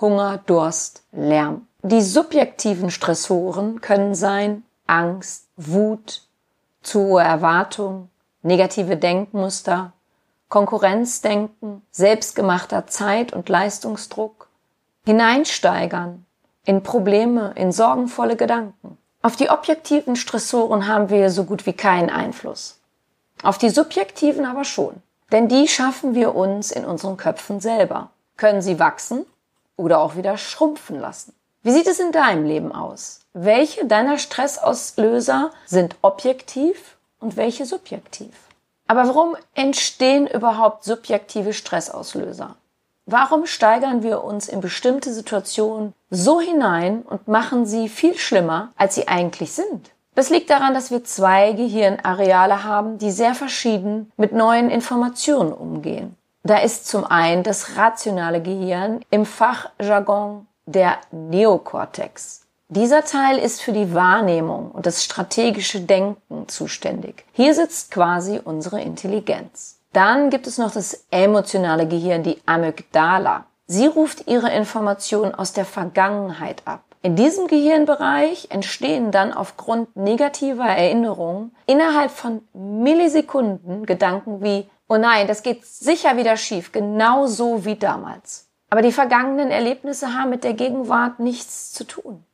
Hunger, 0.00 0.40
Durst, 0.46 1.04
Lärm. 1.12 1.68
Die 1.84 2.02
subjektiven 2.02 2.90
Stressoren 2.90 3.80
können 3.80 4.16
sein 4.16 4.64
Angst, 4.88 5.46
Wut, 5.56 6.22
zu 6.82 7.00
hohe 7.00 7.22
Erwartungen, 7.22 8.10
negative 8.42 8.96
Denkmuster, 8.96 9.92
Konkurrenzdenken, 10.48 11.82
selbstgemachter 11.90 12.86
Zeit- 12.86 13.32
und 13.32 13.48
Leistungsdruck, 13.48 14.48
hineinsteigern 15.04 16.26
in 16.64 16.82
Probleme, 16.82 17.52
in 17.56 17.72
sorgenvolle 17.72 18.36
Gedanken. 18.36 18.98
Auf 19.22 19.36
die 19.36 19.50
objektiven 19.50 20.16
Stressoren 20.16 20.86
haben 20.86 21.08
wir 21.08 21.30
so 21.30 21.44
gut 21.44 21.64
wie 21.66 21.72
keinen 21.72 22.10
Einfluss. 22.10 22.80
Auf 23.42 23.58
die 23.58 23.70
subjektiven 23.70 24.44
aber 24.44 24.64
schon. 24.64 25.02
Denn 25.32 25.48
die 25.48 25.66
schaffen 25.66 26.14
wir 26.14 26.34
uns 26.34 26.70
in 26.70 26.84
unseren 26.84 27.16
Köpfen 27.16 27.60
selber. 27.60 28.10
Können 28.36 28.62
sie 28.62 28.78
wachsen 28.78 29.24
oder 29.76 30.00
auch 30.00 30.16
wieder 30.16 30.36
schrumpfen 30.36 31.00
lassen. 31.00 31.34
Wie 31.64 31.70
sieht 31.70 31.86
es 31.86 32.00
in 32.00 32.10
deinem 32.10 32.44
Leben 32.44 32.72
aus? 32.72 33.20
Welche 33.34 33.86
deiner 33.86 34.18
Stressauslöser 34.18 35.52
sind 35.64 35.94
objektiv 36.02 36.96
und 37.20 37.36
welche 37.36 37.66
subjektiv? 37.66 38.32
Aber 38.88 39.06
warum 39.06 39.36
entstehen 39.54 40.26
überhaupt 40.26 40.82
subjektive 40.82 41.52
Stressauslöser? 41.52 42.56
Warum 43.06 43.46
steigern 43.46 44.02
wir 44.02 44.24
uns 44.24 44.48
in 44.48 44.60
bestimmte 44.60 45.12
Situationen 45.12 45.94
so 46.10 46.40
hinein 46.40 47.02
und 47.02 47.28
machen 47.28 47.64
sie 47.64 47.88
viel 47.88 48.18
schlimmer, 48.18 48.72
als 48.76 48.96
sie 48.96 49.06
eigentlich 49.06 49.52
sind? 49.52 49.92
Das 50.16 50.30
liegt 50.30 50.50
daran, 50.50 50.74
dass 50.74 50.90
wir 50.90 51.04
zwei 51.04 51.52
Gehirnareale 51.52 52.64
haben, 52.64 52.98
die 52.98 53.12
sehr 53.12 53.36
verschieden 53.36 54.10
mit 54.16 54.32
neuen 54.32 54.68
Informationen 54.68 55.52
umgehen. 55.52 56.16
Da 56.42 56.58
ist 56.58 56.88
zum 56.88 57.04
einen 57.04 57.44
das 57.44 57.76
rationale 57.76 58.42
Gehirn 58.42 59.04
im 59.10 59.24
Fachjargon 59.24 60.48
der 60.72 60.98
Neokortex. 61.10 62.42
Dieser 62.68 63.04
Teil 63.04 63.38
ist 63.38 63.60
für 63.60 63.72
die 63.72 63.94
Wahrnehmung 63.94 64.70
und 64.70 64.86
das 64.86 65.04
strategische 65.04 65.80
Denken 65.80 66.48
zuständig. 66.48 67.26
Hier 67.32 67.54
sitzt 67.54 67.90
quasi 67.90 68.40
unsere 68.42 68.80
Intelligenz. 68.80 69.78
Dann 69.92 70.30
gibt 70.30 70.46
es 70.46 70.56
noch 70.56 70.72
das 70.72 71.04
emotionale 71.10 71.86
Gehirn, 71.86 72.22
die 72.22 72.40
Amygdala. 72.46 73.44
Sie 73.66 73.86
ruft 73.86 74.26
ihre 74.26 74.50
Informationen 74.50 75.34
aus 75.34 75.52
der 75.52 75.66
Vergangenheit 75.66 76.62
ab. 76.64 76.82
In 77.02 77.16
diesem 77.16 77.46
Gehirnbereich 77.46 78.46
entstehen 78.50 79.10
dann 79.10 79.32
aufgrund 79.32 79.96
negativer 79.96 80.64
Erinnerungen 80.64 81.54
innerhalb 81.66 82.10
von 82.10 82.42
Millisekunden 82.54 83.86
Gedanken 83.86 84.42
wie, 84.42 84.66
oh 84.88 84.96
nein, 84.96 85.26
das 85.26 85.42
geht 85.42 85.66
sicher 85.66 86.16
wieder 86.16 86.36
schief, 86.36 86.70
genau 86.72 87.26
so 87.26 87.64
wie 87.64 87.76
damals. 87.76 88.48
Aber 88.72 88.80
die 88.80 88.90
vergangenen 88.90 89.50
Erlebnisse 89.50 90.14
haben 90.14 90.30
mit 90.30 90.44
der 90.44 90.54
Gegenwart 90.54 91.20
nichts 91.20 91.72
zu 91.74 91.84
tun. 91.84 92.24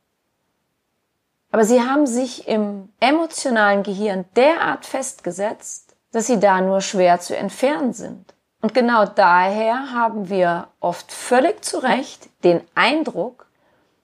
Aber 1.51 1.65
sie 1.65 1.81
haben 1.81 2.07
sich 2.07 2.47
im 2.47 2.87
emotionalen 3.01 3.83
Gehirn 3.83 4.23
derart 4.37 4.85
festgesetzt, 4.85 5.97
dass 6.13 6.27
sie 6.27 6.39
da 6.39 6.61
nur 6.61 6.79
schwer 6.79 7.19
zu 7.19 7.35
entfernen 7.35 7.91
sind. 7.91 8.33
Und 8.61 8.73
genau 8.73 9.05
daher 9.05 9.91
haben 9.91 10.29
wir 10.29 10.69
oft 10.79 11.11
völlig 11.11 11.65
zu 11.65 11.79
Recht 11.79 12.29
den 12.45 12.61
Eindruck, 12.73 13.47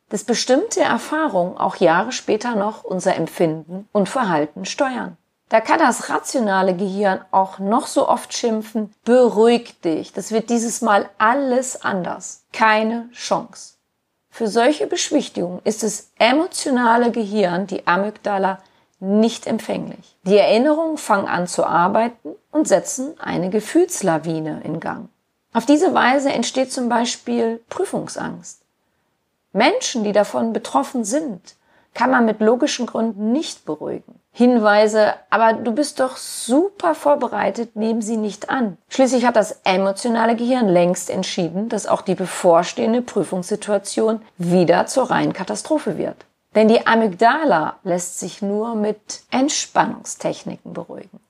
dass 0.10 0.26
bestimmte 0.26 0.82
Erfahrungen 0.82 1.56
auch 1.56 1.78
Jahre 1.78 2.12
später 2.12 2.58
noch 2.58 2.84
unser 2.84 3.16
Empfinden 3.16 3.88
und 3.94 4.10
Verhalten 4.10 4.66
steuern. 4.66 5.16
Da 5.56 5.62
kann 5.62 5.80
das 5.80 6.10
rationale 6.10 6.76
Gehirn 6.76 7.22
auch 7.32 7.60
noch 7.60 7.88
so 7.88 8.10
oft 8.10 8.34
schimpfen, 8.34 8.94
beruhig 9.06 9.80
dich, 9.80 10.12
das 10.12 10.34
wird 10.34 10.50
dieses 10.50 10.82
Mal 10.82 11.10
alles 11.18 11.82
anders. 11.82 12.44
Keine 12.52 13.10
Chance. 13.14 13.76
Für 14.30 14.50
solche 14.50 14.86
Beschwichtigungen 14.86 15.62
ist 15.64 15.82
das 15.82 16.12
emotionale 16.20 17.10
Gehirn, 17.10 17.68
die 17.68 17.88
Amygdala, 17.88 18.60
nicht 19.00 19.48
empfänglich. 19.48 20.18
Die 20.24 20.38
Erinnerungen 20.38 20.98
fangen 20.98 21.30
an 21.30 21.48
zu 21.48 21.66
arbeiten 21.66 22.36
und 22.52 22.68
setzen 22.68 23.18
eine 23.22 23.50
Gefühlslawine 23.50 24.60
in 24.66 24.82
Gang. 24.82 25.08
Auf 25.54 25.66
diese 25.66 25.94
Weise 25.94 26.34
entsteht 26.34 26.74
zum 26.74 26.90
Beispiel 26.90 27.64
Prüfungsangst. 27.70 28.62
Menschen, 29.54 30.04
die 30.04 30.12
davon 30.12 30.52
betroffen 30.52 31.06
sind, 31.06 31.56
kann 31.94 32.12
man 32.12 32.26
mit 32.26 32.42
logischen 32.42 32.88
Gründen 32.88 33.32
nicht 33.32 33.64
beruhigen. 33.64 34.20
Hinweise, 34.38 35.14
aber 35.30 35.54
du 35.54 35.72
bist 35.72 36.02
doch 36.02 36.18
super 36.18 36.94
vorbereitet, 36.94 37.78
nehmen 37.78 38.02
sie 38.02 38.18
nicht 38.18 38.50
an. 38.50 38.78
Schließlich 38.90 39.26
hat 39.26 39.38
das 39.38 39.62
emotionale 39.64 40.36
Gehirn 40.36 40.68
längst 40.68 41.10
entschieden, 41.10 41.70
dass 41.70 41.88
auch 41.88 42.02
die 42.02 42.16
bevorstehende 42.16 43.02
Prüfungssituation 43.02 44.22
wieder 44.38 44.88
zur 44.88 45.10
reinen 45.10 45.32
Katastrophe 45.32 45.98
wird. 45.98 46.26
Denn 46.54 46.68
die 46.68 46.86
Amygdala 46.86 47.78
lässt 47.84 48.20
sich 48.20 48.42
nur 48.42 48.76
mit 48.76 49.22
Entspannungstechniken 49.32 50.74
beruhigen. 50.74 51.22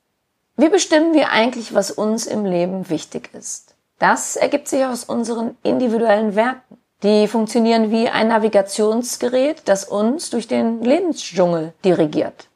Wie 0.58 0.70
bestimmen 0.70 1.14
wir 1.14 1.30
eigentlich, 1.30 1.76
was 1.76 1.92
uns 1.92 2.26
im 2.26 2.44
Leben 2.44 2.90
wichtig 2.90 3.30
ist? 3.34 3.76
Das 4.00 4.36
ergibt 4.36 4.68
sich 4.68 4.84
aus 4.84 5.04
unseren 5.04 5.56
individuellen 5.62 6.36
Werten. 6.36 6.80
Die 7.04 7.28
funktionieren 7.28 7.92
wie 7.92 8.10
ein 8.10 8.30
Navigationsgerät, 8.30 9.62
das 9.66 9.86
uns 9.86 10.32
durch 10.32 10.48
den 10.48 10.82
Lebensdschungel 10.82 11.74
dirigiert. 11.84 12.50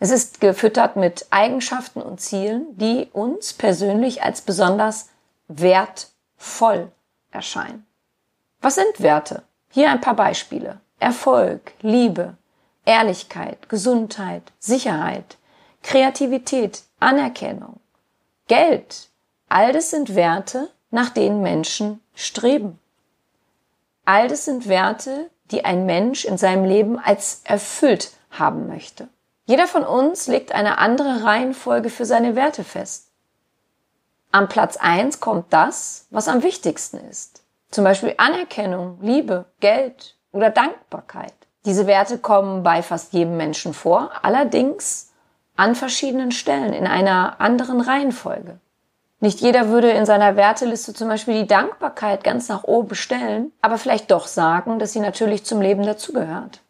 Es 0.00 0.10
ist 0.10 0.40
gefüttert 0.40 0.96
mit 0.96 1.26
Eigenschaften 1.30 2.00
und 2.00 2.20
Zielen, 2.20 2.76
die 2.76 3.08
uns 3.12 3.52
persönlich 3.52 4.22
als 4.22 4.42
besonders 4.42 5.08
wertvoll 5.48 6.92
erscheinen. 7.32 7.86
Was 8.60 8.76
sind 8.76 9.00
Werte? 9.00 9.42
Hier 9.70 9.90
ein 9.90 10.00
paar 10.00 10.14
Beispiele. 10.14 10.80
Erfolg, 11.00 11.72
Liebe, 11.80 12.36
Ehrlichkeit, 12.84 13.68
Gesundheit, 13.68 14.42
Sicherheit, 14.58 15.36
Kreativität, 15.82 16.82
Anerkennung, 17.00 17.80
Geld. 18.46 19.08
All 19.48 19.72
das 19.72 19.90
sind 19.90 20.14
Werte, 20.14 20.70
nach 20.90 21.10
denen 21.10 21.42
Menschen 21.42 22.00
streben. 22.14 22.78
All 24.04 24.28
das 24.28 24.44
sind 24.44 24.68
Werte, 24.68 25.30
die 25.50 25.64
ein 25.64 25.86
Mensch 25.86 26.24
in 26.24 26.38
seinem 26.38 26.64
Leben 26.64 26.98
als 26.98 27.42
erfüllt 27.44 28.12
haben 28.30 28.66
möchte. 28.66 29.08
Jeder 29.48 29.66
von 29.66 29.82
uns 29.82 30.26
legt 30.26 30.52
eine 30.52 30.76
andere 30.76 31.24
Reihenfolge 31.24 31.88
für 31.88 32.04
seine 32.04 32.36
Werte 32.36 32.64
fest. 32.64 33.08
Am 34.30 34.46
Platz 34.46 34.76
eins 34.76 35.20
kommt 35.20 35.46
das, 35.54 36.06
was 36.10 36.28
am 36.28 36.42
wichtigsten 36.42 36.98
ist. 37.08 37.42
Zum 37.70 37.82
Beispiel 37.82 38.12
Anerkennung, 38.18 38.98
Liebe, 39.00 39.46
Geld 39.60 40.16
oder 40.32 40.50
Dankbarkeit. 40.50 41.32
Diese 41.64 41.86
Werte 41.86 42.18
kommen 42.18 42.62
bei 42.62 42.82
fast 42.82 43.14
jedem 43.14 43.38
Menschen 43.38 43.72
vor, 43.72 44.10
allerdings 44.20 45.14
an 45.56 45.74
verschiedenen 45.74 46.30
Stellen 46.30 46.74
in 46.74 46.86
einer 46.86 47.40
anderen 47.40 47.80
Reihenfolge. 47.80 48.60
Nicht 49.18 49.40
jeder 49.40 49.70
würde 49.70 49.92
in 49.92 50.04
seiner 50.04 50.36
Werteliste 50.36 50.92
zum 50.92 51.08
Beispiel 51.08 51.40
die 51.40 51.46
Dankbarkeit 51.46 52.22
ganz 52.22 52.50
nach 52.50 52.64
oben 52.64 52.94
stellen, 52.94 53.52
aber 53.62 53.78
vielleicht 53.78 54.10
doch 54.10 54.26
sagen, 54.26 54.78
dass 54.78 54.92
sie 54.92 55.00
natürlich 55.00 55.46
zum 55.46 55.62
Leben 55.62 55.84
dazugehört. 55.84 56.60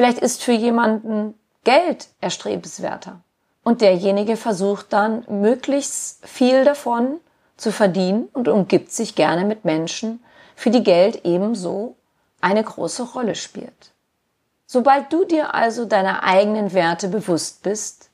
Vielleicht 0.00 0.20
ist 0.20 0.42
für 0.42 0.52
jemanden 0.52 1.34
Geld 1.62 2.08
erstrebenswerter. 2.22 3.20
Und 3.62 3.82
derjenige 3.82 4.38
versucht 4.38 4.94
dann 4.94 5.26
möglichst 5.28 6.26
viel 6.26 6.64
davon 6.64 7.20
zu 7.58 7.70
verdienen 7.70 8.30
und 8.32 8.48
umgibt 8.48 8.92
sich 8.92 9.14
gerne 9.14 9.44
mit 9.44 9.66
Menschen, 9.66 10.24
für 10.56 10.70
die 10.70 10.84
Geld 10.84 11.26
ebenso 11.26 11.96
eine 12.40 12.64
große 12.64 13.02
Rolle 13.12 13.34
spielt. 13.34 13.92
Sobald 14.64 15.12
du 15.12 15.26
dir 15.26 15.54
also 15.54 15.84
deiner 15.84 16.22
eigenen 16.22 16.72
Werte 16.72 17.08
bewusst 17.08 17.62
bist, 17.62 18.08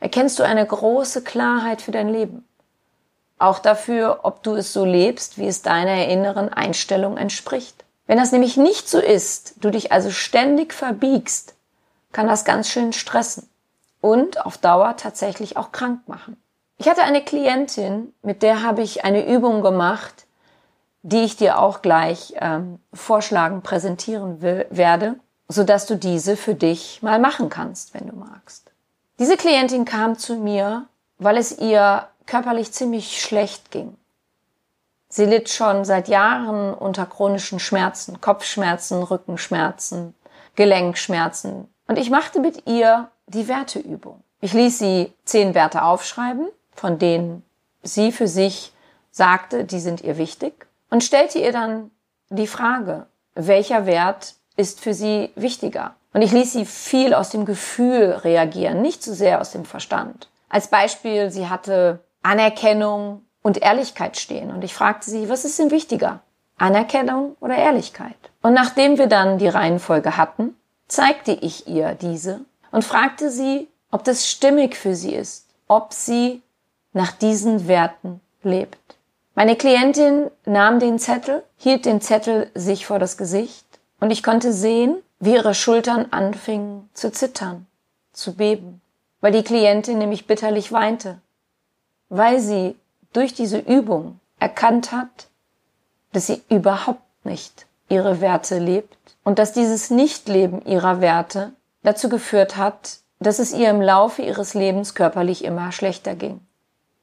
erkennst 0.00 0.40
du 0.40 0.42
eine 0.42 0.66
große 0.66 1.22
Klarheit 1.22 1.82
für 1.82 1.92
dein 1.92 2.08
Leben. 2.08 2.48
Auch 3.38 3.60
dafür, 3.60 4.18
ob 4.24 4.42
du 4.42 4.56
es 4.56 4.72
so 4.72 4.84
lebst, 4.84 5.38
wie 5.38 5.46
es 5.46 5.62
deiner 5.62 6.08
inneren 6.08 6.48
Einstellung 6.48 7.16
entspricht. 7.16 7.84
Wenn 8.12 8.18
das 8.18 8.30
nämlich 8.30 8.58
nicht 8.58 8.90
so 8.90 8.98
ist, 8.98 9.54
du 9.62 9.70
dich 9.70 9.90
also 9.90 10.10
ständig 10.10 10.74
verbiegst, 10.74 11.54
kann 12.12 12.26
das 12.26 12.44
ganz 12.44 12.68
schön 12.68 12.92
stressen 12.92 13.48
und 14.02 14.44
auf 14.44 14.58
Dauer 14.58 14.98
tatsächlich 14.98 15.56
auch 15.56 15.72
krank 15.72 16.06
machen. 16.08 16.36
Ich 16.76 16.90
hatte 16.90 17.04
eine 17.04 17.24
Klientin, 17.24 18.12
mit 18.20 18.42
der 18.42 18.62
habe 18.62 18.82
ich 18.82 19.06
eine 19.06 19.26
Übung 19.26 19.62
gemacht, 19.62 20.26
die 21.00 21.22
ich 21.22 21.38
dir 21.38 21.58
auch 21.58 21.80
gleich 21.80 22.34
ähm, 22.36 22.80
vorschlagen, 22.92 23.62
präsentieren 23.62 24.42
will, 24.42 24.66
werde, 24.68 25.14
so 25.48 25.64
dass 25.64 25.86
du 25.86 25.96
diese 25.96 26.36
für 26.36 26.54
dich 26.54 27.02
mal 27.02 27.18
machen 27.18 27.48
kannst, 27.48 27.94
wenn 27.94 28.08
du 28.08 28.14
magst. 28.14 28.72
Diese 29.20 29.38
Klientin 29.38 29.86
kam 29.86 30.18
zu 30.18 30.36
mir, 30.36 30.86
weil 31.16 31.38
es 31.38 31.58
ihr 31.58 32.06
körperlich 32.26 32.72
ziemlich 32.72 33.22
schlecht 33.22 33.70
ging. 33.70 33.96
Sie 35.14 35.26
litt 35.26 35.50
schon 35.50 35.84
seit 35.84 36.08
Jahren 36.08 36.72
unter 36.72 37.04
chronischen 37.04 37.58
Schmerzen, 37.58 38.22
Kopfschmerzen, 38.22 39.02
Rückenschmerzen, 39.02 40.14
Gelenkschmerzen. 40.54 41.68
Und 41.86 41.98
ich 41.98 42.08
machte 42.08 42.40
mit 42.40 42.66
ihr 42.66 43.10
die 43.26 43.46
Werteübung. 43.46 44.22
Ich 44.40 44.54
ließ 44.54 44.78
sie 44.78 45.12
zehn 45.26 45.54
Werte 45.54 45.82
aufschreiben, 45.82 46.48
von 46.74 46.98
denen 46.98 47.44
sie 47.82 48.10
für 48.10 48.26
sich 48.26 48.72
sagte, 49.10 49.64
die 49.66 49.80
sind 49.80 50.00
ihr 50.00 50.16
wichtig, 50.16 50.66
und 50.88 51.04
stellte 51.04 51.40
ihr 51.40 51.52
dann 51.52 51.90
die 52.30 52.46
Frage, 52.46 53.04
welcher 53.34 53.84
Wert 53.84 54.36
ist 54.56 54.80
für 54.80 54.94
sie 54.94 55.28
wichtiger? 55.34 55.94
Und 56.14 56.22
ich 56.22 56.32
ließ 56.32 56.54
sie 56.54 56.64
viel 56.64 57.12
aus 57.12 57.28
dem 57.28 57.44
Gefühl 57.44 58.18
reagieren, 58.24 58.80
nicht 58.80 59.02
so 59.02 59.12
sehr 59.12 59.42
aus 59.42 59.52
dem 59.52 59.66
Verstand. 59.66 60.30
Als 60.48 60.68
Beispiel, 60.68 61.30
sie 61.30 61.50
hatte 61.50 62.00
Anerkennung 62.22 63.26
und 63.42 63.62
Ehrlichkeit 63.62 64.16
stehen. 64.16 64.50
Und 64.50 64.64
ich 64.64 64.74
fragte 64.74 65.10
sie, 65.10 65.28
was 65.28 65.44
ist 65.44 65.58
denn 65.58 65.70
wichtiger? 65.70 66.20
Anerkennung 66.58 67.36
oder 67.40 67.56
Ehrlichkeit? 67.56 68.16
Und 68.40 68.54
nachdem 68.54 68.98
wir 68.98 69.08
dann 69.08 69.38
die 69.38 69.48
Reihenfolge 69.48 70.16
hatten, 70.16 70.56
zeigte 70.88 71.32
ich 71.32 71.66
ihr 71.66 71.94
diese 71.94 72.40
und 72.70 72.84
fragte 72.84 73.30
sie, 73.30 73.68
ob 73.90 74.04
das 74.04 74.28
stimmig 74.28 74.76
für 74.76 74.94
sie 74.94 75.14
ist, 75.14 75.46
ob 75.68 75.92
sie 75.92 76.42
nach 76.92 77.12
diesen 77.12 77.68
Werten 77.68 78.20
lebt. 78.42 78.78
Meine 79.34 79.56
Klientin 79.56 80.30
nahm 80.44 80.78
den 80.78 80.98
Zettel, 80.98 81.42
hielt 81.56 81.86
den 81.86 82.00
Zettel 82.00 82.50
sich 82.54 82.86
vor 82.86 82.98
das 82.98 83.16
Gesicht 83.16 83.64
und 83.98 84.10
ich 84.10 84.22
konnte 84.22 84.52
sehen, 84.52 84.96
wie 85.20 85.34
ihre 85.34 85.54
Schultern 85.54 86.06
anfingen 86.10 86.90
zu 86.92 87.10
zittern, 87.12 87.66
zu 88.12 88.34
beben, 88.34 88.82
weil 89.20 89.32
die 89.32 89.44
Klientin 89.44 89.98
nämlich 89.98 90.26
bitterlich 90.26 90.72
weinte, 90.72 91.20
weil 92.08 92.40
sie 92.40 92.76
durch 93.12 93.34
diese 93.34 93.58
Übung 93.58 94.20
erkannt 94.38 94.92
hat, 94.92 95.28
dass 96.12 96.26
sie 96.26 96.42
überhaupt 96.48 97.02
nicht 97.24 97.66
ihre 97.88 98.20
Werte 98.20 98.58
lebt 98.58 98.96
und 99.24 99.38
dass 99.38 99.52
dieses 99.52 99.90
Nichtleben 99.90 100.64
ihrer 100.64 101.00
Werte 101.00 101.52
dazu 101.82 102.08
geführt 102.08 102.56
hat, 102.56 102.98
dass 103.18 103.38
es 103.38 103.52
ihr 103.52 103.70
im 103.70 103.80
Laufe 103.80 104.22
ihres 104.22 104.54
Lebens 104.54 104.94
körperlich 104.94 105.44
immer 105.44 105.72
schlechter 105.72 106.14
ging. 106.14 106.40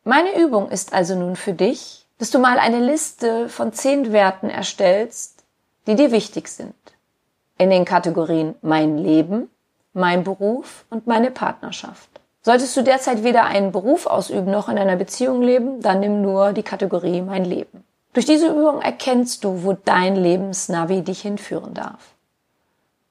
Meine 0.04 0.38
Übung 0.40 0.70
ist 0.70 0.94
also 0.94 1.16
nun 1.16 1.36
für 1.36 1.54
dich, 1.54 2.08
dass 2.18 2.32
du 2.32 2.40
mal 2.40 2.60
eine 2.60 2.80
Liste 2.80 3.48
von 3.48 3.72
zehn 3.72 4.12
Werten 4.12 4.50
erstellst, 4.50 5.44
die 5.88 5.96
dir 5.96 6.12
wichtig 6.12 6.50
sind. 6.50 6.74
in 7.60 7.70
den 7.70 7.86
Kategorien 7.86 8.56
mein 8.62 8.98
Leben, 8.98 9.50
mein 9.94 10.24
Beruf 10.24 10.86
und 10.90 11.06
meine 11.06 11.30
Partnerschaft. 11.30 12.10
Solltest 12.50 12.76
du 12.76 12.82
derzeit 12.82 13.24
weder 13.24 13.46
einen 13.46 13.72
Beruf 13.72 14.08
ausüben 14.08 14.50
noch 14.50 14.70
in 14.70 14.80
einer 14.80 14.96
Beziehung 14.96 15.44
leben, 15.44 15.84
dann 15.84 16.00
nimm 16.00 16.24
nur 16.24 16.52
die 16.52 16.64
Kategorie 16.64 17.22
mein 17.22 17.46
Leben. 17.46 17.84
Durch 18.14 18.26
diese 18.26 18.48
Übung 18.48 18.82
erkennst 18.82 19.44
du, 19.44 19.64
wo 19.64 19.74
dein 19.74 20.16
Lebensnavi 20.16 21.04
dich 21.04 21.22
hinführen 21.22 21.76
darf. 21.76 22.16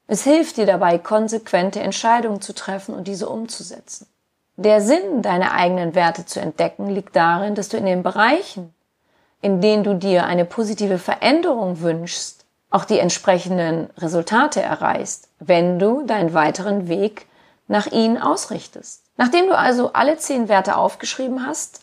Es 0.09 0.25
hilft 0.25 0.57
dir 0.57 0.67
dabei, 0.67 0.99
konsequente 0.99 1.79
Entscheidungen 1.79 2.41
zu 2.41 2.53
treffen 2.53 2.97
und 2.97 3.07
diese 3.07 3.29
umzusetzen. 3.29 4.09
Der 4.57 4.81
Sinn, 4.81 5.23
deine 5.23 5.53
eigenen 5.53 5.95
Werte 5.95 6.27
zu 6.27 6.41
entdecken, 6.41 6.89
liegt 6.89 7.15
darin, 7.15 7.55
dass 7.55 7.69
du 7.69 7.77
in 7.77 7.87
den 7.87 8.03
Bereichen, 8.03 8.75
in 9.41 9.61
denen 9.61 9.85
du 9.85 9.95
dir 9.95 10.27
eine 10.27 10.47
positive 10.47 10.99
Veränderung 10.99 11.81
wünschst, 11.81 12.45
auch 12.71 12.85
die 12.85 12.99
entsprechenden 12.99 13.89
Resultate 13.99 14.63
erreichst, 14.63 15.29
wenn 15.39 15.79
du 15.79 16.05
deinen 16.05 16.35
weiteren 16.35 16.89
Weg 16.89 17.27
nach 17.69 17.87
ihnen 17.87 18.19
ausrichtest. 18.19 19.05
Nachdem 19.19 19.49
du 19.49 19.59
also 19.59 19.93
alle 19.93 20.17
zehn 20.17 20.49
Werte 20.49 20.77
aufgeschrieben 20.77 21.45
hast, 21.45 21.83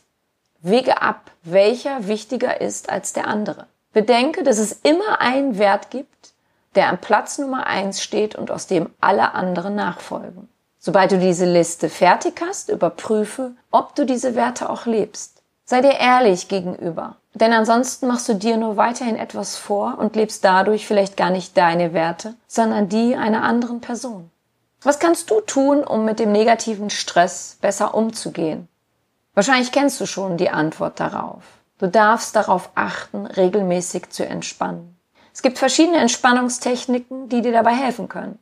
wege 0.62 1.02
ab, 1.02 1.32
welcher 1.44 2.08
wichtiger 2.08 2.62
ist 2.62 2.90
als 2.90 3.14
der 3.14 3.28
andere. 3.28 3.68
Bedenke, 3.94 4.42
dass 4.44 4.58
es 4.58 4.72
immer 4.72 5.22
einen 5.22 5.60
Wert 5.60 5.92
gibt, 5.92 6.34
der 6.76 6.90
am 6.90 6.98
Platz 6.98 7.38
Nummer 7.38 7.68
eins 7.68 8.02
steht 8.02 8.36
und 8.36 8.52
aus 8.52 8.68
dem 8.68 8.90
alle 9.02 9.34
anderen 9.34 9.76
nachfolgen. 9.76 10.50
Sobald 10.80 11.12
du 11.12 11.20
diese 11.20 11.46
Liste 11.46 11.90
fertig 11.90 12.42
hast, 12.42 12.70
überprüfe, 12.70 13.52
ob 13.70 13.96
du 13.96 14.06
diese 14.06 14.36
Werte 14.36 14.70
auch 14.70 14.86
lebst. 14.86 15.42
Sei 15.66 15.82
dir 15.82 15.96
ehrlich 15.96 16.48
gegenüber, 16.48 17.18
denn 17.34 17.52
ansonsten 17.52 18.08
machst 18.08 18.30
du 18.30 18.36
dir 18.36 18.56
nur 18.56 18.78
weiterhin 18.78 19.18
etwas 19.18 19.58
vor 19.58 19.98
und 19.98 20.16
lebst 20.16 20.46
dadurch 20.46 20.88
vielleicht 20.88 21.18
gar 21.18 21.32
nicht 21.32 21.58
deine 21.58 21.92
Werte, 21.92 22.36
sondern 22.48 22.88
die 22.88 23.16
einer 23.16 23.44
anderen 23.44 23.82
Person. 23.82 24.30
Was 24.86 25.00
kannst 25.00 25.32
du 25.32 25.42
tun, 25.42 25.84
um 25.84 26.06
mit 26.06 26.20
dem 26.20 26.32
negativen 26.32 26.92
Stress 26.92 27.58
besser 27.60 27.96
umzugehen? 27.96 28.68
Wahrscheinlich 29.34 29.72
kennst 29.72 30.00
du 30.00 30.06
schon 30.06 30.38
die 30.38 30.52
Antwort 30.52 31.00
darauf. 31.00 31.42
Du 31.80 31.88
darfst 31.88 32.36
darauf 32.36 32.70
achten, 32.76 33.26
regelmäßig 33.26 34.12
zu 34.12 34.28
entspannen. 34.28 34.96
Es 35.34 35.42
gibt 35.42 35.58
verschiedene 35.58 35.98
Entspannungstechniken, 35.98 37.30
die 37.30 37.42
dir 37.42 37.52
dabei 37.52 37.74
helfen 37.74 38.08
können. 38.10 38.38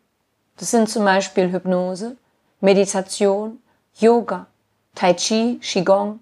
Das 0.57 0.69
sind 0.69 0.89
zum 0.89 1.05
Beispiel 1.05 1.49
Hypnose, 1.49 2.17
Meditation, 2.59 3.59
Yoga, 3.95 4.47
Tai 4.95 5.13
Chi, 5.13 5.61
Qigong, 5.61 6.19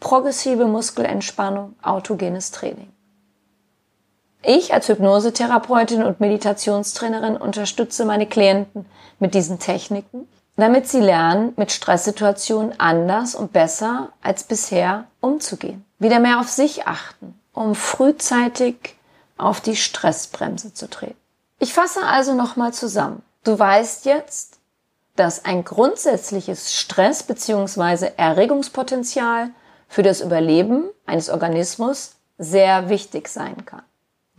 progressive 0.00 0.64
Muskelentspannung, 0.64 1.74
autogenes 1.82 2.50
Training. 2.50 2.90
Ich 4.42 4.72
als 4.72 4.88
Hypnosetherapeutin 4.88 6.02
und 6.02 6.20
Meditationstrainerin 6.20 7.36
unterstütze 7.36 8.04
meine 8.04 8.26
Klienten 8.26 8.86
mit 9.18 9.34
diesen 9.34 9.58
Techniken, 9.58 10.26
damit 10.56 10.88
sie 10.88 11.00
lernen, 11.00 11.52
mit 11.56 11.72
Stresssituationen 11.72 12.78
anders 12.80 13.34
und 13.34 13.52
besser 13.52 14.10
als 14.22 14.44
bisher 14.44 15.04
umzugehen. 15.20 15.84
Wieder 15.98 16.20
mehr 16.20 16.40
auf 16.40 16.48
sich 16.48 16.86
achten, 16.86 17.38
um 17.52 17.74
frühzeitig 17.74 18.96
auf 19.36 19.60
die 19.60 19.76
Stressbremse 19.76 20.72
zu 20.72 20.88
treten. 20.88 21.16
Ich 21.58 21.74
fasse 21.74 22.02
also 22.02 22.34
nochmal 22.34 22.72
zusammen. 22.72 23.22
Du 23.44 23.58
weißt 23.58 24.06
jetzt, 24.06 24.58
dass 25.16 25.44
ein 25.44 25.64
grundsätzliches 25.64 26.74
Stress- 26.74 27.22
bzw. 27.22 28.12
Erregungspotenzial 28.16 29.50
für 29.88 30.02
das 30.02 30.22
Überleben 30.22 30.84
eines 31.04 31.28
Organismus 31.28 32.12
sehr 32.38 32.88
wichtig 32.88 33.28
sein 33.28 33.66
kann. 33.66 33.82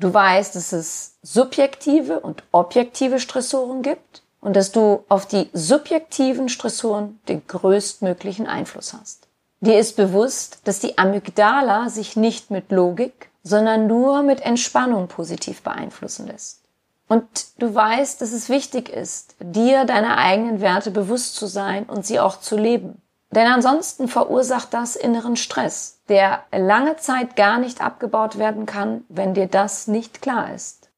Du 0.02 0.12
weißt, 0.12 0.56
dass 0.56 0.74
es 0.74 1.14
subjektive 1.22 2.20
und 2.22 2.42
objektive 2.52 3.20
Stressoren 3.20 3.84
gibt 3.84 4.24
und 4.40 4.56
dass 4.56 4.72
du 4.72 5.06
auf 5.10 5.28
die 5.28 5.48
subjektiven 5.54 6.50
Stressoren 6.50 7.20
den 7.30 7.46
größtmöglichen 7.46 8.48
Einfluss 8.48 8.94
hast. 8.94 9.28
Dir 9.60 9.78
ist 9.78 9.96
bewusst, 9.96 10.62
dass 10.64 10.80
die 10.80 10.98
Amygdala 10.98 11.90
sich 11.90 12.16
nicht 12.16 12.50
mit 12.50 12.72
Logik, 12.72 13.30
sondern 13.44 13.86
nur 13.86 14.24
mit 14.24 14.42
Entspannung 14.42 15.08
positiv 15.08 15.62
beeinflussen 15.62 16.26
lässt. 16.26 16.64
Und 17.08 17.28
du 17.60 17.76
weißt, 17.76 18.22
dass 18.22 18.32
es 18.32 18.50
wichtig 18.50 18.90
ist, 18.90 19.36
dir 19.40 19.86
deiner 19.86 20.18
eigenen 20.18 20.62
Werte 20.62 20.90
bewusst 20.90 21.36
zu 21.36 21.46
sein 21.46 21.84
und 21.84 22.08
sie 22.08 22.20
auch 22.20 22.40
zu 22.40 22.58
leben. 22.58 23.04
Denn 23.32 23.48
ansonsten 23.48 24.08
verursacht 24.08 24.74
das 24.74 24.96
inneren 24.96 25.36
Stress, 25.36 26.00
der 26.10 26.44
lange 26.52 26.98
Zeit 26.98 27.36
gar 27.36 27.60
nicht 27.60 27.82
abgebaut 27.82 28.38
werden 28.38 28.66
kann, 28.66 29.06
wenn 29.08 29.34
dir 29.34 29.48
das 29.48 29.88
nicht 29.88 30.22
klar 30.22 30.54
ist. 30.54 30.90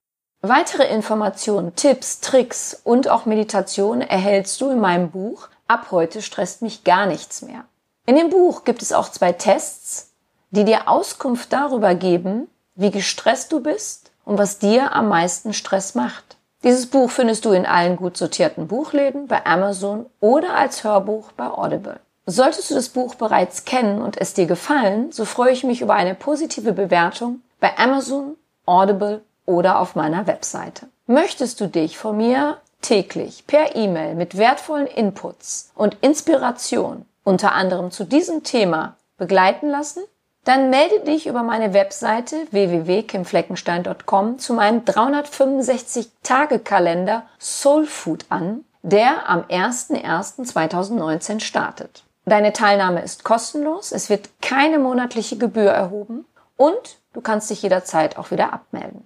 Weitere 0.42 0.88
Informationen, 0.88 1.76
Tipps, 1.76 2.20
Tricks 2.20 2.82
und 2.84 3.08
auch 3.08 3.26
Meditation 3.26 4.02
erhältst 4.02 4.60
du 4.60 4.72
in 4.72 4.80
meinem 4.80 5.12
Buch 5.12 5.48
Ab 5.68 5.88
heute 5.92 6.22
stresst 6.22 6.62
mich 6.62 6.84
gar 6.84 7.06
nichts 7.06 7.42
mehr. 7.42 7.64
In 8.06 8.16
dem 8.16 8.30
Buch 8.30 8.64
gibt 8.64 8.82
es 8.82 8.92
auch 8.92 9.10
zwei 9.10 9.32
Tests, 9.32 10.12
die 10.52 10.66
dir 10.66 10.90
Auskunft 10.90 11.54
darüber 11.54 11.96
geben, 11.96 12.48
wie 12.76 12.92
gestresst 12.92 13.52
du 13.52 13.62
bist 13.62 14.12
und 14.26 14.38
was 14.38 14.60
dir 14.60 14.94
am 14.94 15.08
meisten 15.08 15.54
Stress 15.54 15.96
macht. 15.96 16.38
Dieses 16.64 16.88
Buch 16.88 17.10
findest 17.10 17.46
du 17.46 17.52
in 17.52 17.66
allen 17.66 17.96
gut 17.96 18.18
sortierten 18.18 18.68
Buchläden, 18.68 19.28
bei 19.28 19.46
Amazon 19.46 20.06
oder 20.20 20.56
als 20.56 20.84
Hörbuch 20.84 21.32
bei 21.32 21.48
Audible. 21.48 22.00
Solltest 22.26 22.72
du 22.72 22.76
das 22.76 22.88
Buch 22.88 23.16
bereits 23.16 23.66
kennen 23.66 24.02
und 24.02 24.16
es 24.16 24.34
dir 24.34 24.46
gefallen, 24.46 25.12
so 25.12 25.26
freue 25.26 25.52
ich 25.52 25.66
mich 25.66 25.82
über 25.82 25.94
eine 25.94 26.16
positive 26.16 26.72
Bewertung 26.72 27.42
bei 27.60 27.78
Amazon, 27.78 28.38
Audible 28.66 29.24
oder 29.46 29.80
auf 29.80 29.96
meiner 29.96 30.26
Webseite. 30.26 30.88
Möchtest 31.06 31.60
du 31.60 31.68
dich 31.68 31.98
von 31.98 32.16
mir 32.16 32.60
täglich 32.82 33.46
per 33.46 33.76
E-Mail 33.76 34.16
mit 34.16 34.38
wertvollen 34.38 34.88
Inputs 34.88 35.74
und 35.76 35.98
Inspiration 36.00 37.06
unter 37.26 37.52
anderem 37.52 37.92
zu 37.92 38.06
diesem 38.06 38.44
Thema 38.44 38.96
begleiten 39.18 39.70
lassen? 39.70 40.02
Dann 40.46 40.70
melde 40.70 41.02
dich 41.02 41.28
über 41.28 41.44
meine 41.44 41.74
Webseite 41.74 42.48
www.kimfleckenstein.com 42.52 44.40
zu 44.40 44.54
meinem 44.54 44.86
365-Tage-Kalender 44.86 47.24
Soul 47.38 47.86
Food 47.86 48.28
an, 48.30 48.64
der 48.82 49.30
am 49.30 49.42
01.01.2019 49.44 51.42
startet. 51.42 52.06
Deine 52.26 52.54
Teilnahme 52.54 53.02
ist 53.02 53.26
kostenlos, 53.26 53.92
es 53.92 54.10
wird 54.10 54.30
keine 54.42 54.80
monatliche 54.80 55.38
Gebühr 55.38 55.72
erhoben 55.72 56.26
und 56.56 56.98
du 57.12 57.20
kannst 57.20 57.50
dich 57.50 57.62
jederzeit 57.62 58.18
auch 58.18 58.32
wieder 58.32 58.54
abmelden. 58.54 59.06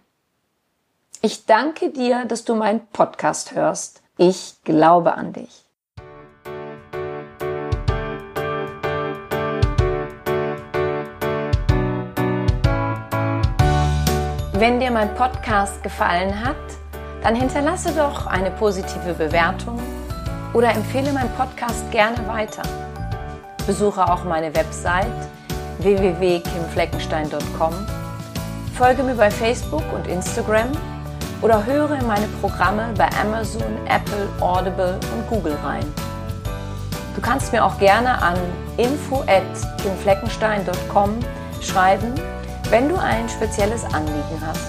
Ich 1.23 1.47
danke 1.47 1.89
dir, 1.89 2.25
dass 2.25 2.45
du 2.45 2.53
meinen 2.53 2.85
Podcast 2.87 3.55
hörst. 3.55 4.03
Ich 4.17 4.57
glaube 4.63 5.15
an 5.15 5.33
dich. 5.33 5.65
Wenn 14.53 14.79
dir 14.79 14.91
mein 14.91 15.15
Podcast 15.15 15.81
gefallen 15.81 16.45
hat, 16.45 16.55
dann 17.23 17.33
hinterlasse 17.33 17.93
doch 17.93 18.27
eine 18.27 18.51
positive 18.51 19.15
Bewertung 19.15 19.79
oder 20.53 20.69
empfehle 20.69 21.11
meinen 21.13 21.33
Podcast 21.35 21.89
gerne 21.91 22.27
weiter. 22.27 22.86
Besuche 23.67 24.09
auch 24.09 24.23
meine 24.23 24.55
Website 24.55 25.11
www.kimfleckenstein.com. 25.79 27.73
Folge 28.75 29.03
mir 29.03 29.15
bei 29.15 29.29
Facebook 29.29 29.83
und 29.93 30.07
Instagram 30.07 30.69
oder 31.41 31.65
höre 31.65 31.99
in 31.99 32.07
meine 32.07 32.27
Programme 32.41 32.93
bei 32.97 33.09
Amazon, 33.21 33.77
Apple, 33.85 34.29
Audible 34.39 34.97
und 35.13 35.27
Google 35.29 35.57
rein. 35.63 35.85
Du 37.15 37.21
kannst 37.21 37.51
mir 37.51 37.65
auch 37.65 37.77
gerne 37.77 38.21
an 38.21 38.37
info@kimfleckenstein.com 38.77 41.19
schreiben, 41.61 42.13
wenn 42.69 42.87
du 42.89 42.95
ein 42.95 43.27
spezielles 43.27 43.83
Anliegen 43.85 44.41
hast. 44.45 44.67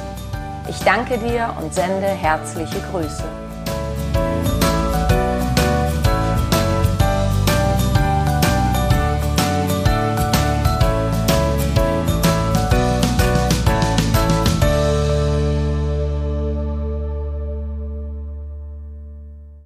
Ich 0.68 0.80
danke 0.80 1.18
dir 1.18 1.54
und 1.60 1.72
sende 1.72 2.06
herzliche 2.06 2.80
Grüße. 2.90 3.47